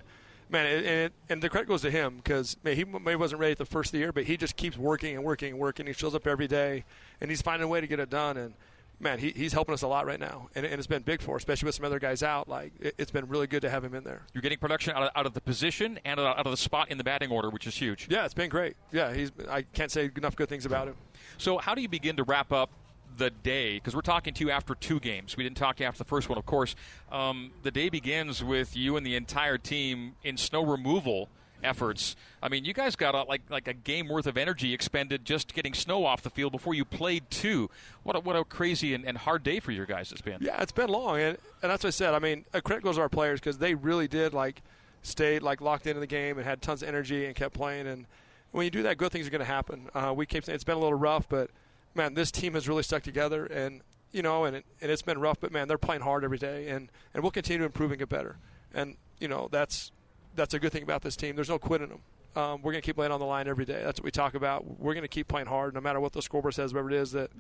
man, 0.51 0.67
and, 0.67 0.87
and, 0.87 1.13
and 1.29 1.43
the 1.43 1.49
credit 1.49 1.69
goes 1.69 1.83
to 1.83 1.91
him 1.91 2.17
because 2.17 2.57
he 2.65 2.85
maybe 2.85 3.17
wasn't 3.17 3.41
ready 3.41 3.53
at 3.53 3.59
the 3.59 3.65
first 3.65 3.89
of 3.89 3.93
the 3.93 3.99
year, 3.99 4.13
but 4.13 4.25
he 4.25 4.37
just 4.37 4.57
keeps 4.57 4.77
working 4.77 5.15
and 5.17 5.25
working 5.25 5.53
and 5.53 5.59
working. 5.59 5.87
He 5.87 5.93
shows 5.93 6.15
up 6.15 6.27
every 6.27 6.49
day, 6.49 6.85
and 7.21 7.31
he's 7.31 7.43
finding 7.43 7.65
a 7.65 7.69
way 7.69 7.81
to 7.81 7.87
get 7.87 8.01
it 8.01 8.11
done. 8.11 8.37
And 8.37 8.55
man, 9.01 9.19
he, 9.19 9.31
he's 9.31 9.53
helping 9.53 9.73
us 9.73 9.83
a 9.83 9.89
lot 9.89 10.07
right 10.07 10.21
now, 10.21 10.49
and, 10.55 10.65
and 10.65 10.75
it's 10.75 10.87
been 10.87 11.03
big 11.03 11.23
for 11.23 11.37
us, 11.37 11.41
especially 11.41 11.67
with 11.67 11.75
some 11.75 11.85
other 11.85 11.99
guys 11.99 12.23
out. 12.23 12.49
Like 12.49 12.73
it, 12.81 12.95
has 12.99 13.11
been 13.11 13.29
really 13.29 13.47
good 13.47 13.63
to 13.63 13.71
have 13.71 13.83
him 13.83 13.95
in 13.95 14.05
there. 14.05 14.23
You're 14.35 14.43
getting 14.43 14.59
production 14.59 14.95
out 14.95 15.05
of, 15.05 15.11
out 15.17 15.27
of 15.27 15.35
the 15.35 15.41
position 15.41 15.99
and 16.05 16.21
out 16.21 16.39
of 16.39 16.51
the 16.51 16.57
spot 16.57 16.91
in 16.91 16.99
the 16.99 17.05
batting 17.05 17.31
order, 17.31 17.51
which 17.51 17.67
is 17.67 17.75
huge. 17.75 18.07
Yeah, 18.11 18.25
it's 18.25 18.35
been 18.35 18.51
great. 18.51 18.77
Yeah, 18.93 19.13
he's 19.13 19.33
I 19.49 19.63
can't 19.63 19.91
say 19.91 20.11
enough 20.17 20.37
good 20.37 20.49
things 20.49 20.67
about 20.67 20.89
him. 20.89 20.97
So, 21.39 21.59
how 21.59 21.75
do 21.75 21.83
you 21.83 21.89
begin 21.89 22.17
to 22.17 22.25
wrap 22.25 22.53
up 22.53 22.71
the 23.17 23.31
day, 23.31 23.75
because 23.75 23.95
we're 23.95 24.01
talking 24.01 24.33
to 24.35 24.45
you 24.45 24.51
after 24.51 24.75
two 24.75 25.01
games. 25.01 25.37
We 25.37 25.43
didn't 25.43 25.57
talk 25.57 25.77
to 25.77 25.83
you 25.83 25.89
after 25.89 25.99
the 25.99 26.09
first 26.09 26.29
one, 26.29 26.39
of 26.39 26.47
course. 26.47 26.75
Um, 27.11 27.51
the 27.63 27.71
day 27.71 27.89
begins 27.89 28.43
with 28.43 28.77
you 28.77 28.97
and 28.97 29.05
the 29.05 29.17
entire 29.17 29.59
team 29.59 30.15
in 30.23 30.37
snow 30.37 30.65
removal 30.65 31.29
efforts. 31.63 32.17
I 32.43 32.49
mean, 32.49 32.65
you 32.65 32.73
guys 32.73 32.97
got 32.97 33.15
a, 33.15 33.23
like 33.23 33.43
like 33.49 33.69
a 33.69 33.73
game 33.73 34.09
worth 34.09 34.27
of 34.27 34.37
energy 34.37 34.73
expended 34.73 35.25
just 35.25 35.55
getting 35.55 35.75
snow 35.75 36.05
off 36.05 36.23
the 36.23 36.31
field 36.31 36.53
before 36.53 36.75
you 36.75 36.85
played 36.85 37.31
two. 37.31 37.71
What 38.03 38.17
a, 38.17 38.21
what 38.21 38.37
a 38.37 38.45
crazy 38.45 38.95
and, 38.95 39.05
and 39.05 39.19
hard 39.19 39.43
day 39.43 39.61
for 39.61 39.73
your 39.73 39.87
guys 39.87 40.13
it's 40.13 40.21
been. 40.21 40.39
Yeah, 40.41 40.61
it's 40.63 40.73
been 40.73 40.91
long, 40.91 41.19
and, 41.19 41.39
and 41.63 41.71
that's 41.71 41.85
what 41.85 41.89
I 41.89 41.91
said. 41.91 42.15
I 42.15 42.19
mean, 42.19 42.45
a 42.53 42.61
credit 42.63 42.83
goes 42.83 42.97
to 42.97 43.03
our 43.03 43.09
players 43.09 43.41
because 43.41 43.59
they 43.59 43.75
really 43.75 44.09
did 44.09 44.35
like 44.35 44.63
stayed 45.03 45.43
like 45.43 45.61
locked 45.61 45.87
into 45.87 46.01
the 46.01 46.07
game 46.07 46.37
and 46.37 46.47
had 46.47 46.63
tons 46.63 46.83
of 46.83 46.89
energy 46.89 47.27
and 47.27 47.35
kept 47.35 47.55
playing. 47.55 47.87
And 47.87 48.07
when 48.53 48.65
you 48.65 48.71
do 48.71 48.83
that, 48.83 48.99
good 48.99 49.13
things 49.13 49.27
are 49.27 49.31
going 49.31 49.41
to 49.41 49.45
happen. 49.45 49.89
Uh, 49.95 50.13
we 50.15 50.27
keep 50.27 50.45
saying 50.45 50.55
it's 50.55 50.65
been 50.65 50.77
a 50.77 50.81
little 50.81 50.99
rough, 50.99 51.29
but 51.29 51.51
man, 51.95 52.15
this 52.15 52.31
team 52.31 52.55
has 52.55 52.69
really 52.69 52.83
stuck 52.83 53.03
together, 53.03 53.47
and 53.47 53.83
you 54.13 54.23
know, 54.23 54.45
and 54.45 54.57
it, 54.57 54.65
and 54.81 54.91
it's 54.91 55.03
been 55.03 55.19
rough, 55.19 55.39
but 55.41 55.53
man, 55.53 55.69
they're 55.69 55.79
playing 55.79 56.03
hard 56.03 56.25
every 56.25 56.39
day, 56.39 56.69
and 56.69 56.89
and 57.15 57.23
we'll 57.23 57.31
continue 57.31 57.61
to 57.61 57.65
improve 57.67 57.91
and 57.91 57.99
get 57.99 58.09
better. 58.09 58.37
And 58.75 58.97
you 59.19 59.29
know, 59.29 59.49
that's 59.51 59.93
that's 60.35 60.55
a 60.55 60.59
good 60.59 60.73
thing 60.73 60.83
about 60.83 61.03
this 61.03 61.17
team. 61.17 61.37
There's 61.37 61.49
no 61.49 61.59
quitting 61.59 61.89
them. 61.89 62.01
Um, 62.37 62.63
we're 62.63 62.73
going 62.73 62.83
to 62.83 62.87
keep 62.87 62.97
laying 62.97 63.13
on 63.13 63.19
the 63.19 63.27
line 63.27 63.49
every 63.49 63.65
day. 63.65 63.83
That's 63.83 63.99
what 63.99 64.05
we 64.05 64.11
talk 64.13 64.35
about. 64.35 64.79
We're 64.81 64.95
going 64.95 65.03
to 65.03 65.09
keep 65.09 65.27
playing 65.27 65.49
hard, 65.49 65.75
no 65.75 65.81
matter 65.81 65.99
what 65.99 66.13
the 66.13 66.23
scoreboard 66.23 66.55
says, 66.55 66.73
whatever 66.73 66.91
it 66.91 66.97
is. 66.97 67.13
That 67.13 67.31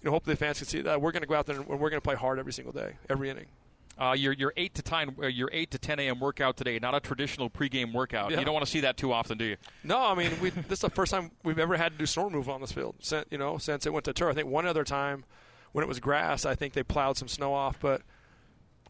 you 0.00 0.06
know, 0.06 0.10
hopefully 0.12 0.34
the 0.34 0.38
fans 0.38 0.58
can 0.58 0.66
see 0.66 0.80
that 0.82 1.00
we're 1.00 1.12
going 1.12 1.22
to 1.22 1.28
go 1.28 1.34
out 1.34 1.46
there 1.46 1.56
and 1.56 1.66
we're 1.66 1.90
going 1.90 1.94
to 1.94 2.00
play 2.00 2.14
hard 2.14 2.38
every 2.38 2.52
single 2.52 2.72
day, 2.72 2.94
every 3.08 3.30
inning. 3.30 3.46
Uh, 3.98 4.14
your 4.14 4.32
your 4.32 4.52
eight 4.56 4.74
to 4.74 4.82
ten 4.82 5.14
uh, 5.22 5.26
your 5.26 5.50
eight 5.52 5.70
to 5.70 5.78
ten 5.78 5.98
a.m. 6.00 6.18
workout 6.18 6.56
today, 6.56 6.78
not 6.78 6.94
a 6.94 7.00
traditional 7.00 7.50
pregame 7.50 7.92
workout. 7.92 8.30
Yeah. 8.30 8.38
You 8.38 8.44
don't 8.44 8.54
want 8.54 8.64
to 8.64 8.70
see 8.70 8.80
that 8.80 8.96
too 8.96 9.12
often, 9.12 9.36
do 9.36 9.44
you? 9.44 9.56
No, 9.84 9.98
I 9.98 10.14
mean 10.14 10.30
we, 10.40 10.50
this 10.50 10.78
is 10.78 10.80
the 10.80 10.90
first 10.90 11.12
time 11.12 11.30
we've 11.42 11.58
ever 11.58 11.76
had 11.76 11.92
to 11.92 11.98
do 11.98 12.06
snow 12.06 12.24
removal 12.24 12.54
on 12.54 12.60
this 12.62 12.72
field. 12.72 12.96
Since, 13.00 13.26
you 13.30 13.38
know, 13.38 13.58
since 13.58 13.84
it 13.84 13.92
went 13.92 14.04
to 14.06 14.12
turf. 14.14 14.30
I 14.30 14.34
think 14.34 14.48
one 14.48 14.66
other 14.66 14.84
time 14.84 15.24
when 15.72 15.84
it 15.84 15.88
was 15.88 16.00
grass, 16.00 16.46
I 16.46 16.54
think 16.54 16.72
they 16.72 16.82
plowed 16.82 17.18
some 17.18 17.28
snow 17.28 17.52
off. 17.52 17.78
But 17.80 18.00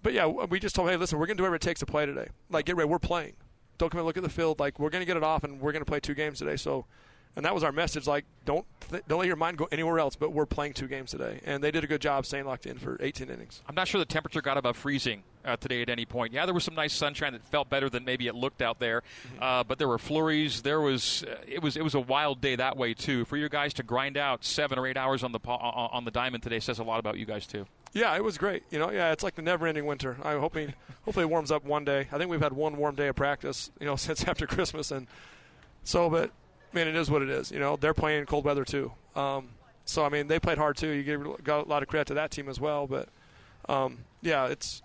but 0.02 0.12
yeah, 0.12 0.26
we 0.26 0.58
just 0.58 0.75
told 0.75 0.90
hey, 0.90 0.96
listen, 0.96 1.19
we're 1.19 1.26
gonna 1.26 1.37
do 1.37 1.43
whatever 1.44 1.56
it 1.56 1.62
takes 1.62 1.81
to 1.81 1.87
play 1.87 2.06
today. 2.06 2.28
Like 2.50 2.66
get 2.66 2.76
ready, 2.76 2.88
we're 2.88 2.99
playing. 2.99 3.34
Don't 3.78 3.90
come 3.90 3.99
and 3.99 4.06
look 4.06 4.16
at 4.16 4.22
the 4.22 4.28
field. 4.28 4.60
Like 4.60 4.78
we're 4.78 4.90
gonna 4.90 5.04
get 5.04 5.16
it 5.16 5.22
off, 5.22 5.44
and 5.44 5.60
we're 5.60 5.72
gonna 5.72 5.84
play 5.84 6.00
two 6.00 6.14
games 6.14 6.38
today. 6.38 6.56
So 6.56 6.87
and 7.34 7.44
that 7.44 7.54
was 7.54 7.64
our 7.64 7.72
message. 7.72 8.06
Like, 8.06 8.25
don't 8.44 8.66
th- 8.90 9.04
don't 9.08 9.20
let 9.20 9.26
your 9.26 9.37
mind 9.37 9.56
go 9.56 9.69
anywhere 9.72 9.99
else. 9.99 10.16
But 10.16 10.32
we're 10.32 10.46
playing 10.46 10.75
two 10.75 10.87
games 10.87 11.10
today, 11.10 11.40
and 11.44 11.62
they 11.64 11.70
did 11.70 11.84
a 11.84 11.87
good 11.87 12.00
job 12.00 12.26
staying 12.26 12.44
locked 12.44 12.66
in 12.66 12.78
for 12.78 12.99
18 13.00 13.31
innings. 13.31 13.62
I'm 13.66 13.75
not 13.75 13.88
sure 13.88 13.99
the 13.99 14.04
temperature 14.04 14.43
got 14.43 14.58
above 14.58 14.76
freezing 14.76 15.22
uh, 15.44 15.56
today 15.56 15.82
at 15.82 15.88
any 15.88 16.05
point. 16.05 16.32
Yeah, 16.32 16.44
there 16.44 16.55
was 16.55 16.64
some 16.64 16.75
nice 16.75 16.93
sunshine 16.93 17.32
that 17.32 17.44
felt 17.44 17.70
better 17.70 17.88
than 17.88 18.05
maybe 18.05 18.26
it 18.26 18.34
looked 18.34 18.60
out 18.60 18.78
there, 18.78 19.00
mm-hmm. 19.00 19.43
uh, 19.43 19.64
but 19.64 19.78
there 19.78 19.88
were 19.88 19.98
flurries. 19.98 20.62
There 20.62 20.81
was 20.81 21.25
uh, 21.25 21.37
it 21.46 21.62
was 21.62 21.76
it 21.76 21.82
was 21.82 21.94
a 21.94 22.00
wild 22.00 22.40
day 22.40 22.56
that 22.56 22.76
way 22.76 22.94
too. 22.94 23.25
For 23.25 23.37
your 23.37 23.48
guys 23.48 23.72
to 23.75 23.82
grind 23.82 24.16
out 24.16 24.44
seven 24.44 24.78
or 24.78 24.87
eight 24.87 24.96
hours 24.96 25.25
on 25.25 25.32
the 25.32 25.40
on 25.46 26.05
the 26.05 26.10
diamond 26.10 26.43
today 26.43 26.60
says 26.60 26.78
a 26.78 26.84
lot 26.84 26.98
about 26.98 27.16
you 27.19 27.25
guys 27.25 27.46
too. 27.46 27.66
Yeah, 27.92 28.16
it 28.16 28.24
was 28.24 28.38
great. 28.38 28.62
You 28.70 28.78
know, 28.78 28.90
yeah, 28.90 29.12
it's 29.12 29.22
like 29.22 29.34
the 29.34 29.42
never-ending 29.42 29.84
winter. 29.84 30.16
I'm 30.22 30.40
hoping, 30.40 30.74
hopefully, 31.04 31.24
it 31.24 31.28
warms 31.28 31.50
up 31.50 31.64
one 31.64 31.84
day. 31.84 32.08
I 32.10 32.18
think 32.18 32.30
we've 32.30 32.40
had 32.40 32.52
one 32.52 32.76
warm 32.76 32.94
day 32.94 33.08
of 33.08 33.16
practice, 33.16 33.70
you 33.78 33.86
know, 33.86 33.96
since 33.96 34.24
after 34.24 34.46
Christmas, 34.46 34.90
and 34.90 35.06
so. 35.84 36.08
But 36.08 36.30
I 36.72 36.76
mean, 36.76 36.88
it 36.88 36.96
is 36.96 37.10
what 37.10 37.22
it 37.22 37.28
is. 37.28 37.50
You 37.50 37.58
know, 37.58 37.76
they're 37.76 37.94
playing 37.94 38.20
in 38.20 38.26
cold 38.26 38.44
weather 38.44 38.64
too. 38.64 38.93
Um, 39.14 39.50
so 39.84 40.05
I 40.05 40.08
mean, 40.08 40.26
they 40.26 40.38
played 40.38 40.58
hard 40.58 40.76
too. 40.76 40.88
You 40.88 41.02
give 41.02 41.44
got 41.44 41.67
a 41.67 41.69
lot 41.69 41.82
of 41.82 41.88
credit 41.88 42.08
to 42.08 42.14
that 42.14 42.31
team 42.31 42.48
as 42.48 42.58
well. 42.58 42.86
But 42.86 43.08
um, 43.69 43.98
yeah, 44.22 44.46
it's 44.46 44.82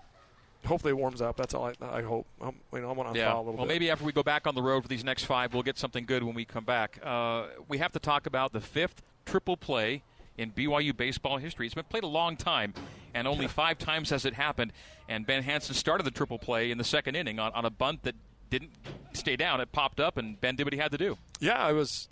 hopefully 0.66 0.92
it 0.92 0.98
warms 0.98 1.22
up. 1.22 1.38
That's 1.38 1.54
all 1.54 1.66
I, 1.66 1.98
I 1.98 2.02
hope. 2.02 2.28
I'm, 2.42 2.56
you 2.74 2.82
know, 2.82 2.90
I 2.90 2.94
want 2.94 3.14
to 3.14 3.20
yeah. 3.20 3.34
a 3.34 3.38
little 3.38 3.54
well, 3.54 3.66
bit. 3.66 3.68
maybe 3.68 3.90
after 3.90 4.04
we 4.04 4.12
go 4.12 4.24
back 4.24 4.48
on 4.48 4.56
the 4.56 4.62
road 4.62 4.84
for 4.84 4.90
these 4.90 5.04
next 5.04 5.24
five, 5.24 5.54
we'll 5.54 5.64
get 5.64 5.78
something 5.78 6.06
good 6.06 6.24
when 6.24 6.36
we 6.36 6.46
come 6.46 6.66
back. 6.66 7.00
Uh, 7.04 7.46
we 7.68 7.78
have 7.78 7.92
to 7.94 8.00
talk 8.00 8.26
about 8.28 8.54
the 8.54 8.62
fifth 8.62 9.02
triple 9.26 9.58
play 9.58 10.04
in 10.38 10.52
BYU 10.52 10.96
baseball 10.96 11.38
history. 11.38 11.66
It's 11.66 11.76
been 11.76 11.84
played 11.86 12.04
a 12.04 12.08
long 12.08 12.38
time, 12.38 12.74
and 13.14 13.28
only 13.28 13.48
five 13.48 13.78
times 13.78 14.10
has 14.12 14.26
it 14.26 14.34
happened. 14.34 14.72
And 15.10 15.26
Ben 15.26 15.44
Hanson 15.44 15.76
started 15.76 16.04
the 16.04 16.12
triple 16.12 16.40
play 16.40 16.72
in 16.72 16.78
the 16.78 16.84
second 16.84 17.16
inning 17.16 17.40
on, 17.40 17.52
on 17.54 17.66
a 17.66 17.70
bunt 17.70 18.04
that 18.04 18.16
didn't 18.50 18.72
stay 19.14 19.36
down. 19.36 19.62
It 19.62 19.72
popped 19.72 20.00
up, 20.00 20.18
and 20.18 20.40
Ben 20.40 20.56
did 20.56 20.66
what 20.66 20.74
he 20.74 20.80
had 20.80 20.92
to 20.92 20.98
do. 20.98 21.18
Yeah, 21.40 21.68
it 21.70 21.74
was. 21.74 22.08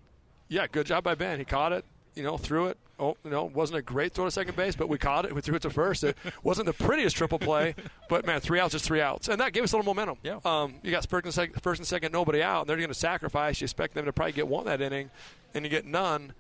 Yeah, 0.48 0.67
good 0.67 0.86
job 0.86 1.03
by 1.03 1.15
Ben. 1.15 1.39
He 1.39 1.46
caught 1.46 1.72
it. 1.72 1.86
You 2.15 2.24
know, 2.24 2.38
threw 2.38 2.67
it. 2.67 2.77
Oh, 2.98 3.17
you 3.25 3.29
know, 3.29 3.44
wasn't 3.44 3.79
a 3.79 3.82
great 3.82 4.13
throw 4.13 4.24
to 4.24 4.32
second 4.32 4.55
base, 4.55 4.74
but 4.74 4.88
we 4.88 4.98
caught 4.98 5.25
it. 5.25 5.36
We 5.36 5.41
threw 5.41 5.55
it 5.55 5.63
to 5.63 5.70
first. 5.70 6.03
It 6.05 6.17
wasn't 6.44 6.67
the 6.67 6.74
prettiest 6.74 7.17
triple 7.17 7.39
play, 7.39 7.75
but 8.08 8.25
man, 8.25 8.39
three 8.39 8.58
outs 8.58 8.74
is 8.74 8.84
three 8.84 9.01
outs, 9.01 9.27
and 9.27 9.41
that 9.41 9.51
gave 9.51 9.63
us 9.63 9.74
a 9.74 9.77
little 9.77 9.94
momentum. 9.94 10.17
Yeah. 10.24 10.39
Um, 10.46 10.75
you 10.82 10.91
got 10.91 11.05
first 11.05 11.25
and, 11.25 11.34
second, 11.34 11.62
first 11.62 11.79
and 11.79 11.88
second, 11.88 12.13
nobody 12.13 12.41
out, 12.41 12.62
and 12.62 12.70
they're 12.70 12.77
going 12.77 12.88
to 12.88 12.94
sacrifice. 12.94 13.60
You 13.60 13.65
expect 13.65 13.96
them 13.96 14.05
to 14.05 14.13
probably 14.13 14.32
get 14.32 14.48
one 14.48 14.65
that 14.65 14.82
inning, 14.82 15.10
and 15.53 15.65
you 15.65 15.70
get 15.70 15.86
none. 15.86 16.34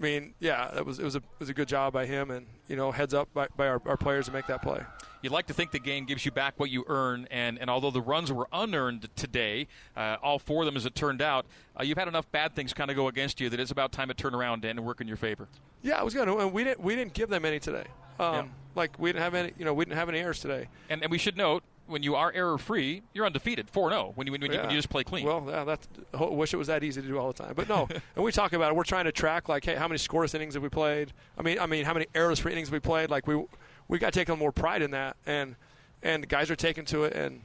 I 0.00 0.02
mean, 0.02 0.34
yeah, 0.40 0.74
it 0.78 0.86
was 0.86 0.98
it 0.98 1.04
was 1.04 1.14
a 1.14 1.18
it 1.18 1.40
was 1.40 1.50
a 1.50 1.54
good 1.54 1.68
job 1.68 1.92
by 1.92 2.06
him, 2.06 2.30
and 2.30 2.46
you 2.68 2.76
know, 2.76 2.90
heads 2.90 3.12
up 3.12 3.28
by, 3.34 3.48
by 3.54 3.68
our, 3.68 3.82
our 3.84 3.98
players 3.98 4.26
to 4.26 4.32
make 4.32 4.46
that 4.46 4.62
play. 4.62 4.80
You'd 5.20 5.32
like 5.32 5.46
to 5.48 5.52
think 5.52 5.72
the 5.72 5.78
game 5.78 6.06
gives 6.06 6.24
you 6.24 6.30
back 6.30 6.54
what 6.56 6.70
you 6.70 6.84
earn, 6.88 7.28
and, 7.30 7.58
and 7.58 7.68
although 7.68 7.90
the 7.90 8.00
runs 8.00 8.32
were 8.32 8.48
unearned 8.50 9.10
today, 9.14 9.66
uh, 9.94 10.16
all 10.22 10.38
four 10.38 10.62
of 10.62 10.66
them 10.66 10.76
as 10.76 10.86
it 10.86 10.94
turned 10.94 11.20
out, 11.20 11.44
uh, 11.78 11.82
you've 11.82 11.98
had 11.98 12.08
enough 12.08 12.32
bad 12.32 12.54
things 12.54 12.72
kind 12.72 12.90
of 12.90 12.96
go 12.96 13.08
against 13.08 13.38
you 13.38 13.50
that 13.50 13.60
it's 13.60 13.70
about 13.70 13.92
time 13.92 14.08
to 14.08 14.14
turn 14.14 14.34
around 14.34 14.64
and 14.64 14.80
work 14.82 15.02
in 15.02 15.06
your 15.06 15.18
favor. 15.18 15.46
Yeah, 15.82 16.00
it 16.00 16.04
was 16.04 16.14
good, 16.14 16.26
and 16.26 16.52
we 16.52 16.64
didn't 16.64 16.80
we 16.80 16.96
didn't 16.96 17.12
give 17.12 17.28
them 17.28 17.44
any 17.44 17.60
today. 17.60 17.84
Um, 18.18 18.34
yeah. 18.34 18.44
Like 18.74 18.98
we 18.98 19.10
didn't 19.10 19.22
have 19.22 19.34
any, 19.34 19.52
you 19.58 19.64
know, 19.66 19.74
we 19.74 19.84
didn't 19.84 19.98
have 19.98 20.08
any 20.08 20.20
errors 20.20 20.40
today. 20.40 20.68
And, 20.88 21.02
and 21.02 21.10
we 21.10 21.18
should 21.18 21.36
note 21.36 21.62
when 21.90 22.02
you 22.02 22.14
are 22.14 22.32
error 22.32 22.56
free, 22.56 23.02
you're 23.12 23.26
undefeated, 23.26 23.68
four 23.68 23.90
zero. 23.90 24.08
Oh, 24.08 24.12
when 24.14 24.26
you 24.26 24.32
when, 24.32 24.42
yeah. 24.42 24.52
you, 24.52 24.60
when 24.60 24.70
you 24.70 24.76
just 24.76 24.88
play 24.88 25.04
clean. 25.04 25.26
Well, 25.26 25.44
yeah, 25.48 25.64
that's 25.64 25.88
wish 26.14 26.54
it 26.54 26.56
was 26.56 26.68
that 26.68 26.84
easy 26.84 27.02
to 27.02 27.08
do 27.08 27.18
all 27.18 27.32
the 27.32 27.42
time, 27.42 27.54
but 27.54 27.68
no. 27.68 27.88
and 28.16 28.24
we 28.24 28.32
talk 28.32 28.52
about 28.52 28.70
it. 28.70 28.76
We're 28.76 28.84
trying 28.84 29.04
to 29.06 29.12
track 29.12 29.48
like, 29.48 29.64
hey, 29.64 29.74
how 29.74 29.88
many 29.88 29.98
scoreless 29.98 30.34
innings 30.34 30.54
have 30.54 30.62
we 30.62 30.68
played? 30.68 31.12
I 31.36 31.42
mean, 31.42 31.58
I 31.58 31.66
mean, 31.66 31.84
how 31.84 31.92
many 31.92 32.06
errors 32.14 32.38
free 32.38 32.52
innings 32.52 32.68
have 32.68 32.72
we 32.72 32.80
played? 32.80 33.10
Like 33.10 33.26
we 33.26 33.44
we 33.88 33.98
got 33.98 34.12
to 34.12 34.18
take 34.18 34.28
a 34.28 34.32
little 34.32 34.42
more 34.42 34.52
pride 34.52 34.82
in 34.82 34.92
that, 34.92 35.16
and 35.26 35.56
and 36.02 36.22
the 36.22 36.26
guys 36.26 36.50
are 36.50 36.56
taking 36.56 36.84
to 36.86 37.04
it, 37.04 37.14
and 37.14 37.42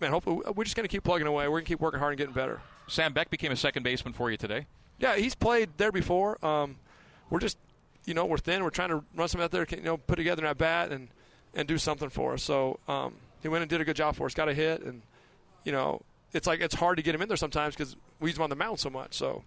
man, 0.00 0.10
hopefully 0.10 0.42
we're 0.54 0.64
just 0.64 0.76
going 0.76 0.84
to 0.84 0.92
keep 0.92 1.02
plugging 1.02 1.26
away. 1.26 1.44
We're 1.44 1.54
going 1.54 1.64
to 1.64 1.68
keep 1.68 1.80
working 1.80 2.00
hard 2.00 2.12
and 2.12 2.18
getting 2.18 2.34
better. 2.34 2.60
Sam 2.88 3.12
Beck 3.12 3.30
became 3.30 3.50
a 3.50 3.56
second 3.56 3.82
baseman 3.82 4.12
for 4.12 4.30
you 4.30 4.36
today. 4.36 4.66
Yeah, 4.98 5.16
he's 5.16 5.34
played 5.34 5.70
there 5.76 5.92
before. 5.92 6.44
Um, 6.44 6.76
we're 7.30 7.40
just, 7.40 7.58
you 8.04 8.14
know, 8.14 8.24
we're 8.24 8.38
thin. 8.38 8.62
We're 8.62 8.70
trying 8.70 8.90
to 8.90 9.02
run 9.14 9.28
some 9.28 9.40
out 9.40 9.50
there, 9.50 9.66
you 9.68 9.82
know, 9.82 9.96
put 9.96 10.16
together 10.16 10.44
an 10.44 10.50
at 10.50 10.58
bat 10.58 10.92
and 10.92 11.08
and 11.54 11.66
do 11.66 11.78
something 11.78 12.10
for 12.10 12.34
us. 12.34 12.42
So 12.42 12.78
um, 12.86 13.14
he 13.46 13.48
went 13.48 13.62
and 13.62 13.70
did 13.70 13.80
a 13.80 13.84
good 13.84 13.96
job 13.96 14.16
for 14.16 14.26
us. 14.26 14.34
Got 14.34 14.48
a 14.48 14.54
hit, 14.54 14.82
and 14.82 15.02
you 15.64 15.72
know, 15.72 16.02
it's 16.32 16.46
like 16.46 16.60
it's 16.60 16.74
hard 16.74 16.96
to 16.96 17.02
get 17.02 17.14
him 17.14 17.22
in 17.22 17.28
there 17.28 17.36
sometimes 17.36 17.74
because 17.74 17.96
we 18.20 18.30
use 18.30 18.36
him 18.36 18.42
on 18.42 18.50
the 18.50 18.56
mound 18.56 18.78
so 18.78 18.90
much. 18.90 19.14
So 19.14 19.42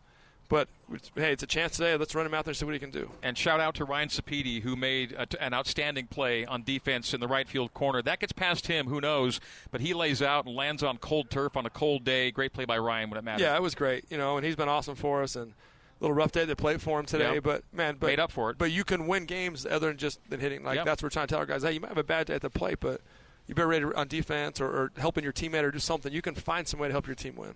but 0.49 0.67
hey, 1.15 1.31
it's 1.31 1.43
a 1.43 1.47
chance 1.47 1.77
today. 1.77 1.95
Let's 1.95 2.15
run 2.15 2.25
him 2.25 2.33
out 2.33 2.43
there 2.43 2.49
and 2.51 2.57
see 2.57 2.65
what 2.65 2.73
he 2.73 2.79
can 2.79 2.89
do. 2.89 3.11
And 3.21 3.37
shout 3.37 3.59
out 3.59 3.75
to 3.75 3.85
Ryan 3.85 4.09
Sapedi, 4.09 4.63
who 4.63 4.75
made 4.75 5.11
a, 5.11 5.27
an 5.41 5.53
outstanding 5.53 6.07
play 6.07 6.43
on 6.43 6.63
defense 6.63 7.13
in 7.13 7.19
the 7.19 7.27
right 7.27 7.47
field 7.47 7.75
corner. 7.75 8.01
That 8.01 8.19
gets 8.19 8.33
past 8.33 8.65
him, 8.65 8.87
who 8.87 8.99
knows? 8.99 9.39
But 9.69 9.81
he 9.81 9.93
lays 9.93 10.23
out 10.23 10.47
and 10.47 10.55
lands 10.55 10.81
on 10.81 10.97
cold 10.97 11.29
turf 11.29 11.55
on 11.55 11.67
a 11.67 11.69
cold 11.69 12.03
day. 12.03 12.31
Great 12.31 12.51
play 12.51 12.65
by 12.65 12.79
Ryan 12.79 13.11
when 13.11 13.19
it 13.19 13.23
mattered. 13.23 13.43
Yeah, 13.43 13.55
it 13.55 13.61
was 13.61 13.75
great. 13.75 14.05
You 14.09 14.17
know, 14.17 14.37
and 14.37 14.45
he's 14.45 14.55
been 14.55 14.67
awesome 14.67 14.95
for 14.95 15.21
us. 15.21 15.35
And 15.35 15.51
a 15.51 16.03
little 16.03 16.15
rough 16.15 16.31
day 16.31 16.45
they 16.45 16.55
played 16.55 16.81
for 16.81 16.99
him 16.99 17.05
today, 17.05 17.35
yep. 17.35 17.43
but 17.43 17.63
man, 17.71 17.97
but, 17.99 18.07
made 18.07 18.19
up 18.19 18.31
for 18.31 18.49
it. 18.49 18.57
But 18.57 18.71
you 18.71 18.83
can 18.83 19.05
win 19.05 19.25
games 19.25 19.67
other 19.67 19.89
than 19.89 19.97
just 19.97 20.19
than 20.31 20.39
hitting. 20.39 20.63
Like 20.63 20.77
yep. 20.77 20.85
that's 20.85 21.03
what 21.03 21.07
we're 21.07 21.13
trying 21.13 21.27
to 21.27 21.31
tell 21.31 21.39
our 21.39 21.45
guys. 21.45 21.61
Hey, 21.61 21.73
you 21.73 21.79
might 21.79 21.89
have 21.89 21.97
a 21.99 22.03
bad 22.03 22.25
day 22.25 22.33
at 22.33 22.41
the 22.41 22.49
plate, 22.49 22.79
but 22.79 23.01
you 23.49 23.55
better 23.55 23.67
ready 23.67 23.83
on 23.83 24.07
defense 24.07 24.61
or, 24.61 24.67
or 24.67 24.91
helping 24.97 25.23
your 25.23 25.33
teammate 25.33 25.63
or 25.63 25.71
do 25.71 25.79
something. 25.79 26.13
You 26.13 26.21
can 26.21 26.35
find 26.35 26.67
some 26.67 26.79
way 26.79 26.87
to 26.87 26.91
help 26.91 27.07
your 27.07 27.15
team 27.15 27.35
win. 27.35 27.55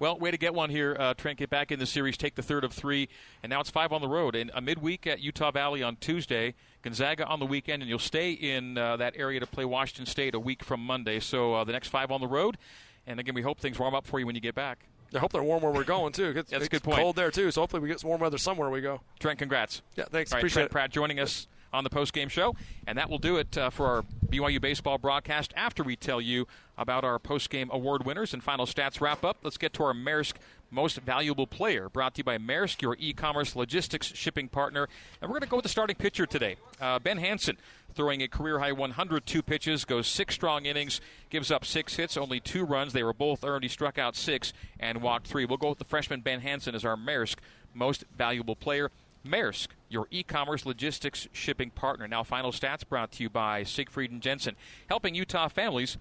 Well, 0.00 0.18
way 0.18 0.32
to 0.32 0.36
get 0.36 0.54
one 0.54 0.70
here, 0.70 0.96
uh, 0.98 1.14
Trent. 1.14 1.38
Get 1.38 1.50
back 1.50 1.70
in 1.70 1.78
the 1.78 1.86
series, 1.86 2.16
take 2.16 2.34
the 2.34 2.42
third 2.42 2.64
of 2.64 2.72
three, 2.72 3.08
and 3.42 3.50
now 3.50 3.60
it's 3.60 3.70
five 3.70 3.92
on 3.92 4.00
the 4.00 4.08
road. 4.08 4.34
And 4.34 4.50
a 4.54 4.60
midweek 4.60 5.06
at 5.06 5.20
Utah 5.20 5.52
Valley 5.52 5.84
on 5.84 5.96
Tuesday, 5.96 6.54
Gonzaga 6.82 7.26
on 7.26 7.38
the 7.38 7.46
weekend, 7.46 7.82
and 7.82 7.88
you'll 7.88 7.98
stay 8.00 8.32
in 8.32 8.76
uh, 8.76 8.96
that 8.96 9.14
area 9.16 9.38
to 9.38 9.46
play 9.46 9.64
Washington 9.64 10.06
State 10.06 10.34
a 10.34 10.40
week 10.40 10.64
from 10.64 10.80
Monday. 10.80 11.20
So 11.20 11.54
uh, 11.54 11.64
the 11.64 11.72
next 11.72 11.88
five 11.88 12.10
on 12.10 12.20
the 12.20 12.28
road, 12.28 12.58
and 13.06 13.20
again, 13.20 13.34
we 13.34 13.42
hope 13.42 13.60
things 13.60 13.78
warm 13.78 13.94
up 13.94 14.06
for 14.06 14.18
you 14.18 14.26
when 14.26 14.34
you 14.34 14.40
get 14.40 14.56
back. 14.56 14.78
I 15.14 15.18
hope 15.18 15.32
they're 15.32 15.42
warm 15.42 15.62
where 15.62 15.72
we're 15.72 15.84
going 15.84 16.12
too. 16.12 16.32
It's, 16.36 16.50
That's 16.50 16.66
a 16.66 16.68
good 16.68 16.82
point. 16.82 16.98
Cold 16.98 17.16
there 17.16 17.30
too, 17.30 17.50
so 17.52 17.60
hopefully 17.60 17.82
we 17.82 17.88
get 17.88 18.00
some 18.00 18.08
warm 18.08 18.20
weather 18.20 18.38
somewhere 18.38 18.68
we 18.68 18.80
go. 18.80 19.00
Trent, 19.20 19.38
congrats. 19.38 19.82
Yeah, 19.96 20.04
thanks. 20.10 20.32
All 20.32 20.36
right, 20.36 20.40
Appreciate 20.40 20.62
Trent 20.62 20.70
it. 20.70 20.72
Pratt 20.72 20.90
joining 20.90 21.20
us 21.20 21.46
on 21.72 21.84
the 21.84 21.90
post-game 21.90 22.28
show. 22.28 22.56
And 22.86 22.98
that 22.98 23.10
will 23.10 23.18
do 23.18 23.36
it 23.36 23.56
uh, 23.56 23.70
for 23.70 23.86
our 23.86 24.04
BYU 24.30 24.60
baseball 24.60 24.98
broadcast. 24.98 25.52
After 25.56 25.82
we 25.82 25.96
tell 25.96 26.20
you 26.20 26.46
about 26.76 27.04
our 27.04 27.18
post-game 27.18 27.70
award 27.72 28.04
winners 28.04 28.32
and 28.32 28.42
final 28.42 28.66
stats 28.66 29.00
wrap 29.00 29.24
up, 29.24 29.38
let's 29.42 29.56
get 29.56 29.72
to 29.74 29.84
our 29.84 29.94
Maersk 29.94 30.34
most 30.70 30.98
Valuable 30.98 31.46
Player, 31.46 31.88
brought 31.88 32.14
to 32.14 32.18
you 32.18 32.24
by 32.24 32.38
Maersk, 32.38 32.82
your 32.82 32.96
e 32.98 33.12
commerce 33.12 33.56
logistics 33.56 34.08
shipping 34.08 34.48
partner. 34.48 34.88
And 35.20 35.30
we're 35.30 35.38
going 35.38 35.42
to 35.42 35.48
go 35.48 35.56
with 35.56 35.62
the 35.62 35.70
starting 35.70 35.96
pitcher 35.96 36.26
today. 36.26 36.56
Uh, 36.80 36.98
ben 36.98 37.18
Hansen, 37.18 37.56
throwing 37.94 38.22
a 38.22 38.28
career 38.28 38.58
high 38.58 38.72
102 38.72 39.42
pitches, 39.42 39.84
goes 39.84 40.06
six 40.06 40.34
strong 40.34 40.66
innings, 40.66 41.00
gives 41.30 41.50
up 41.50 41.64
six 41.64 41.96
hits, 41.96 42.16
only 42.16 42.40
two 42.40 42.64
runs. 42.64 42.92
They 42.92 43.02
were 43.02 43.14
both 43.14 43.44
earned. 43.44 43.62
He 43.64 43.68
struck 43.68 43.98
out 43.98 44.14
six 44.14 44.52
and 44.78 45.00
walked 45.00 45.26
three. 45.26 45.44
We'll 45.44 45.58
go 45.58 45.70
with 45.70 45.78
the 45.78 45.84
freshman 45.84 46.20
Ben 46.20 46.40
Hansen 46.40 46.74
as 46.74 46.84
our 46.84 46.96
Maersk 46.96 47.36
Most 47.74 48.04
Valuable 48.16 48.56
Player. 48.56 48.90
Maersk, 49.26 49.68
your 49.88 50.06
e-commerce 50.10 50.64
logistics 50.66 51.28
shipping 51.32 51.70
partner. 51.70 52.08
Now, 52.08 52.22
final 52.22 52.52
stats 52.52 52.86
brought 52.88 53.12
to 53.12 53.22
you 53.22 53.30
by 53.30 53.62
Siegfried 53.62 54.10
and 54.10 54.22
Jensen, 54.22 54.56
helping 54.88 55.14
Utah 55.14 55.48
families 55.48 55.98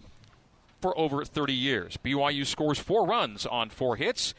for 0.82 0.98
over 0.98 1.26
30 1.26 1.54
years. 1.54 1.98
BYU 1.98 2.46
scores 2.46 2.80
four 2.80 3.06
runs 3.06 3.46
on 3.46 3.70
four 3.70 3.96
hits. 3.96 4.34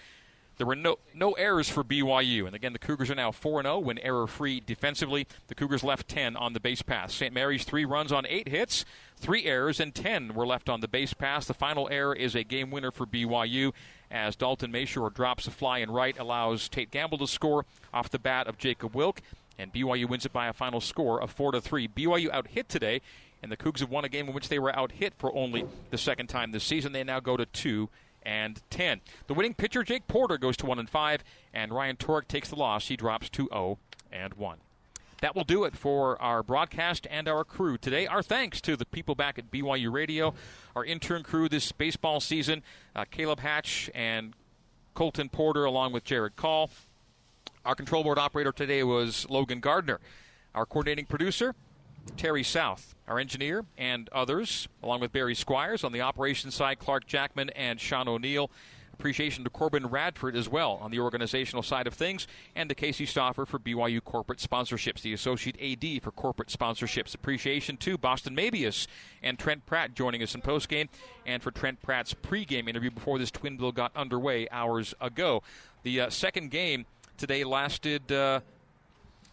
There 0.59 0.67
were 0.67 0.77
no 0.77 0.99
no 1.15 1.33
errors 1.33 1.69
for 1.69 1.85
BYU, 1.85 2.45
and 2.45 2.55
again 2.55 2.73
the 2.73 2.81
Cougars 2.81 3.11
are 3.13 3.15
now 3.15 3.31
4 3.31 3.63
0 3.63 3.79
when 3.79 3.97
error 3.99 4.27
free 4.27 4.59
defensively. 4.59 5.29
The 5.47 5.55
Cougars 5.55 5.85
left 5.85 6.09
10 6.09 6.37
on 6.37 6.53
the 6.53 6.59
base 6.59 6.83
pass. 6.83 7.15
St. 7.15 7.33
Mary's 7.33 7.63
three 7.63 7.85
runs 7.85 8.11
on 8.11 8.27
eight 8.27 8.49
hits, 8.49 8.85
three 9.17 9.45
errors, 9.45 9.79
and 9.79 9.95
10 9.95 10.35
were 10.35 10.47
left 10.47 10.69
on 10.69 10.81
the 10.81 10.89
base 10.89 11.15
pass. 11.15 11.47
The 11.47 11.55
final 11.55 11.89
error 11.93 12.15
is 12.15 12.35
a 12.35 12.43
game 12.43 12.73
winner 12.73 12.91
for 12.91 13.07
BYU 13.07 13.73
as 14.11 14.37
Dalton 14.37 14.73
Mashore 14.73 15.13
drops 15.13 15.47
a 15.47 15.51
fly 15.51 15.79
in 15.79 15.91
right, 15.91 16.19
allows 16.19 16.69
Tate 16.69 16.91
Gamble 16.91 17.19
to 17.19 17.27
score 17.27 17.65
off 17.93 18.11
the 18.11 18.19
bat 18.19 18.47
of 18.47 18.59
Jacob 18.59 18.95
Wilk, 18.95 19.21
and 19.59 19.73
BYU 19.73 20.09
wins 20.09 20.25
it 20.25 20.33
by 20.33 20.47
a 20.47 20.53
final 20.53 20.81
score 20.81 21.21
of 21.21 21.31
4 21.31 21.53
to 21.53 21.61
3. 21.61 21.89
BYU 21.89 22.31
out 22.31 22.49
hit 22.49 22.69
today, 22.69 23.01
and 23.43 23.53
the 23.53 23.57
Cougs 23.57 23.81
have 23.81 23.91
won 23.91 24.05
a 24.05 24.09
game 24.09 24.29
in 24.29 24.35
which 24.35 24.49
they 24.49 24.59
were 24.59 24.75
out 24.77 24.93
hit 24.93 25.15
for 25.19 25.35
only 25.37 25.65
the 25.91 25.99
second 25.99 26.29
time 26.29 26.53
this 26.53 26.65
season. 26.65 26.93
They 26.93 27.05
now 27.05 27.21
go 27.21 27.37
to 27.37 27.47
2 27.47 27.89
and 28.23 28.61
10. 28.71 29.01
The 29.27 29.35
winning 29.35 29.55
pitcher, 29.55 29.83
Jake 29.83 30.07
Porter, 30.07 30.39
goes 30.39 30.57
to 30.59 30.67
1 30.67 30.79
and 30.79 30.89
5, 30.89 31.25
and 31.53 31.73
Ryan 31.73 31.97
Torek 31.97 32.29
takes 32.29 32.49
the 32.49 32.57
loss. 32.57 32.89
He 32.89 32.97
drops 32.97 33.29
to 33.31 33.49
0 33.53 33.79
and 34.13 34.35
1. 34.35 34.59
That 35.21 35.35
will 35.35 35.45
do 35.45 35.65
it 35.65 35.77
for 35.77 36.21
our 36.23 36.45
broadcast 36.45 37.07
and 37.11 37.27
our 37.27 37.43
crew 37.43 37.77
today. 37.77 38.07
Our 38.07 38.23
thanks 38.23 38.61
to 38.63 38.77
the 38.77 38.85
people 38.87 39.17
back 39.17 39.37
at 39.37 39.51
BYU 39.51 39.93
Radio, 39.93 40.33
our 40.77 40.85
intern 40.85 41.25
crew 41.25 41.49
this 41.49 41.73
baseball 41.73 42.21
season, 42.21 42.63
uh, 42.95 43.05
Caleb 43.11 43.41
Hatch 43.41 43.91
and 43.95 44.35
Colton 44.95 45.29
Porter, 45.29 45.65
along 45.65 45.93
with 45.93 46.05
Jared 46.05 46.37
Call. 46.37 46.71
Our 47.65 47.75
control 47.75 48.05
board 48.05 48.19
operator 48.19 48.53
today 48.53 48.85
was 48.85 49.29
Logan 49.29 49.59
Gardner. 49.59 49.99
Our 50.55 50.65
coordinating 50.65 51.07
producer, 51.07 51.57
Terry 52.17 52.45
South, 52.45 52.95
our 53.09 53.19
engineer, 53.19 53.65
and 53.77 54.09
others, 54.11 54.69
along 54.85 55.01
with 55.01 55.13
Barry 55.13 55.35
Squires 55.35 55.83
on 55.83 55.91
the 55.91 56.01
operations 56.01 56.55
side, 56.55 56.79
Clark 56.79 57.07
Jackman 57.07 57.51
and 57.51 57.81
Sean 57.81 58.07
O'Neill. 58.07 58.51
Appreciation 58.99 59.45
to 59.45 59.51
Corbin 59.51 59.87
Radford 59.87 60.35
as 60.35 60.49
well 60.49 60.79
on 60.83 60.91
the 60.91 60.99
organizational 60.99 61.63
side 61.63 61.87
of 61.87 61.95
things, 61.95 62.27
and 62.57 62.69
to 62.69 62.75
Casey 62.75 63.07
Stoffer 63.07 63.47
for 63.47 63.59
BYU 63.59 64.03
Corporate 64.03 64.41
Sponsorships, 64.41 65.03
the 65.03 65.13
Associate 65.13 65.57
AD 65.61 66.03
for 66.03 66.11
Corporate 66.11 66.49
Sponsorships. 66.49 67.15
Appreciation 67.15 67.77
to 67.77 67.97
Boston 67.97 68.35
Mabius 68.35 68.89
and 69.23 69.39
Trent 69.39 69.65
Pratt 69.67 69.95
joining 69.95 70.21
us 70.23 70.35
in 70.35 70.43
postgame, 70.43 70.89
and 71.25 71.43
for 71.43 71.53
Trent 71.53 71.81
Pratt's 71.81 72.13
pregame 72.13 72.69
interview 72.69 72.91
before 72.91 73.19
this 73.21 73.31
twin 73.31 73.57
bill 73.57 73.71
got 73.71 73.93
underway 73.95 74.49
hours 74.51 74.95
ago. 75.01 75.45
The 75.85 76.01
uh, 76.01 76.11
second 76.11 76.51
game 76.51 76.87
today 77.17 77.45
lasted. 77.45 78.11
Uh, 78.11 78.41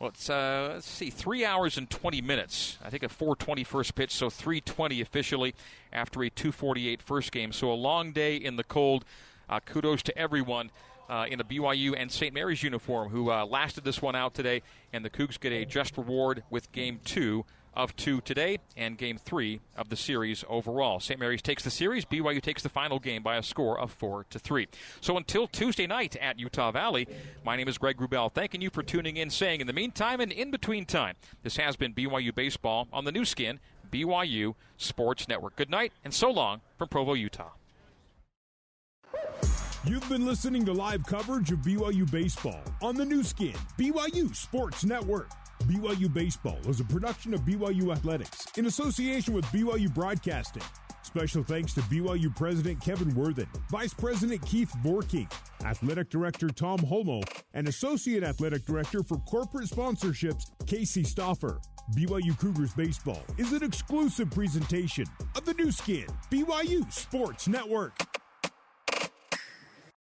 it's 0.01 0.29
uh, 0.29 0.71
let's 0.73 0.87
see, 0.87 1.09
three 1.09 1.45
hours 1.45 1.77
and 1.77 1.89
20 1.89 2.21
minutes. 2.21 2.77
I 2.83 2.89
think 2.89 3.03
a 3.03 3.09
420 3.09 3.63
first 3.63 3.95
pitch, 3.95 4.13
so 4.13 4.29
320 4.29 5.01
officially 5.01 5.55
after 5.91 6.21
a 6.21 6.29
248 6.29 7.01
first 7.01 7.31
game. 7.31 7.51
So 7.51 7.71
a 7.71 7.73
long 7.73 8.11
day 8.11 8.35
in 8.35 8.57
the 8.57 8.63
cold. 8.63 9.05
Uh, 9.49 9.59
kudos 9.59 10.03
to 10.03 10.17
everyone 10.17 10.71
uh, 11.09 11.25
in 11.29 11.37
the 11.37 11.43
BYU 11.43 11.93
and 11.97 12.11
St. 12.11 12.33
Mary's 12.33 12.63
uniform 12.63 13.09
who 13.09 13.31
uh, 13.31 13.45
lasted 13.45 13.83
this 13.83 14.01
one 14.01 14.15
out 14.15 14.33
today, 14.33 14.61
and 14.91 15.05
the 15.05 15.09
Cougs 15.09 15.39
get 15.39 15.51
a 15.51 15.65
just 15.65 15.97
reward 15.97 16.43
with 16.49 16.71
game 16.71 16.99
two 17.05 17.45
of 17.75 17.95
two 17.95 18.21
today 18.21 18.57
and 18.77 18.97
game 18.97 19.17
three 19.17 19.59
of 19.75 19.89
the 19.89 19.95
series 19.95 20.45
overall. 20.47 20.99
St. 20.99 21.19
Mary's 21.19 21.41
takes 21.41 21.63
the 21.63 21.69
series. 21.69 22.05
BYU 22.05 22.41
takes 22.41 22.63
the 22.63 22.69
final 22.69 22.99
game 22.99 23.21
by 23.21 23.35
a 23.35 23.43
score 23.43 23.77
of 23.79 23.91
four 23.91 24.25
to 24.29 24.39
three. 24.39 24.67
So 25.01 25.17
until 25.17 25.47
Tuesday 25.47 25.85
night 25.85 26.15
at 26.15 26.39
Utah 26.39 26.71
Valley, 26.71 27.07
my 27.43 27.55
name 27.55 27.67
is 27.67 27.77
Greg 27.77 27.97
Wrubell. 27.97 28.31
Thanking 28.31 28.61
you 28.61 28.69
for 28.69 28.81
tuning 28.81 29.17
in, 29.17 29.29
saying 29.29 29.61
in 29.61 29.67
the 29.67 29.73
meantime 29.73 30.21
and 30.21 30.31
in 30.31 30.51
between 30.51 30.85
time, 30.85 31.15
this 31.43 31.57
has 31.57 31.75
been 31.75 31.93
BYU 31.93 32.33
Baseball 32.33 32.87
on 32.93 33.03
the 33.03 33.11
Nu 33.11 33.25
Skin, 33.25 33.59
BYU 33.91 34.55
Sports 34.77 35.27
Network. 35.27 35.55
Good 35.55 35.69
night 35.69 35.91
and 36.03 36.13
so 36.13 36.31
long 36.31 36.61
from 36.77 36.87
Provo, 36.87 37.13
Utah. 37.13 37.51
You've 39.87 40.09
been 40.09 40.25
listening 40.25 40.65
to 40.65 40.73
live 40.73 41.05
coverage 41.05 41.51
of 41.51 41.59
BYU 41.59 42.09
Baseball 42.09 42.59
on 42.81 42.95
the 42.95 43.05
Nu 43.05 43.21
Skin, 43.21 43.53
BYU 43.77 44.35
Sports 44.35 44.83
Network. 44.83 45.29
BYU 45.65 46.11
Baseball 46.11 46.57
is 46.67 46.79
a 46.79 46.83
production 46.85 47.35
of 47.35 47.41
BYU 47.41 47.91
Athletics 47.91 48.47
in 48.57 48.65
association 48.65 49.35
with 49.35 49.45
BYU 49.45 49.93
Broadcasting. 49.93 50.63
Special 51.03 51.43
thanks 51.43 51.75
to 51.75 51.81
BYU 51.81 52.35
President 52.35 52.81
Kevin 52.81 53.13
Worthen, 53.13 53.45
Vice 53.69 53.93
President 53.93 54.43
Keith 54.43 54.73
Vorkink, 54.83 55.31
Athletic 55.63 56.09
Director 56.09 56.47
Tom 56.47 56.79
Holmoe, 56.79 57.23
and 57.53 57.67
Associate 57.67 58.23
Athletic 58.23 58.65
Director 58.65 59.03
for 59.03 59.17
Corporate 59.19 59.69
Sponsorships 59.69 60.49
Casey 60.65 61.03
Stoffer. 61.03 61.59
BYU 61.95 62.37
Cougars 62.39 62.73
Baseball 62.73 63.21
is 63.37 63.53
an 63.53 63.61
exclusive 63.61 64.31
presentation 64.31 65.05
of 65.35 65.45
the 65.45 65.53
Nu 65.53 65.71
Skin, 65.71 66.07
BYU 66.31 66.91
Sports 66.91 67.47
Network. 67.47 67.93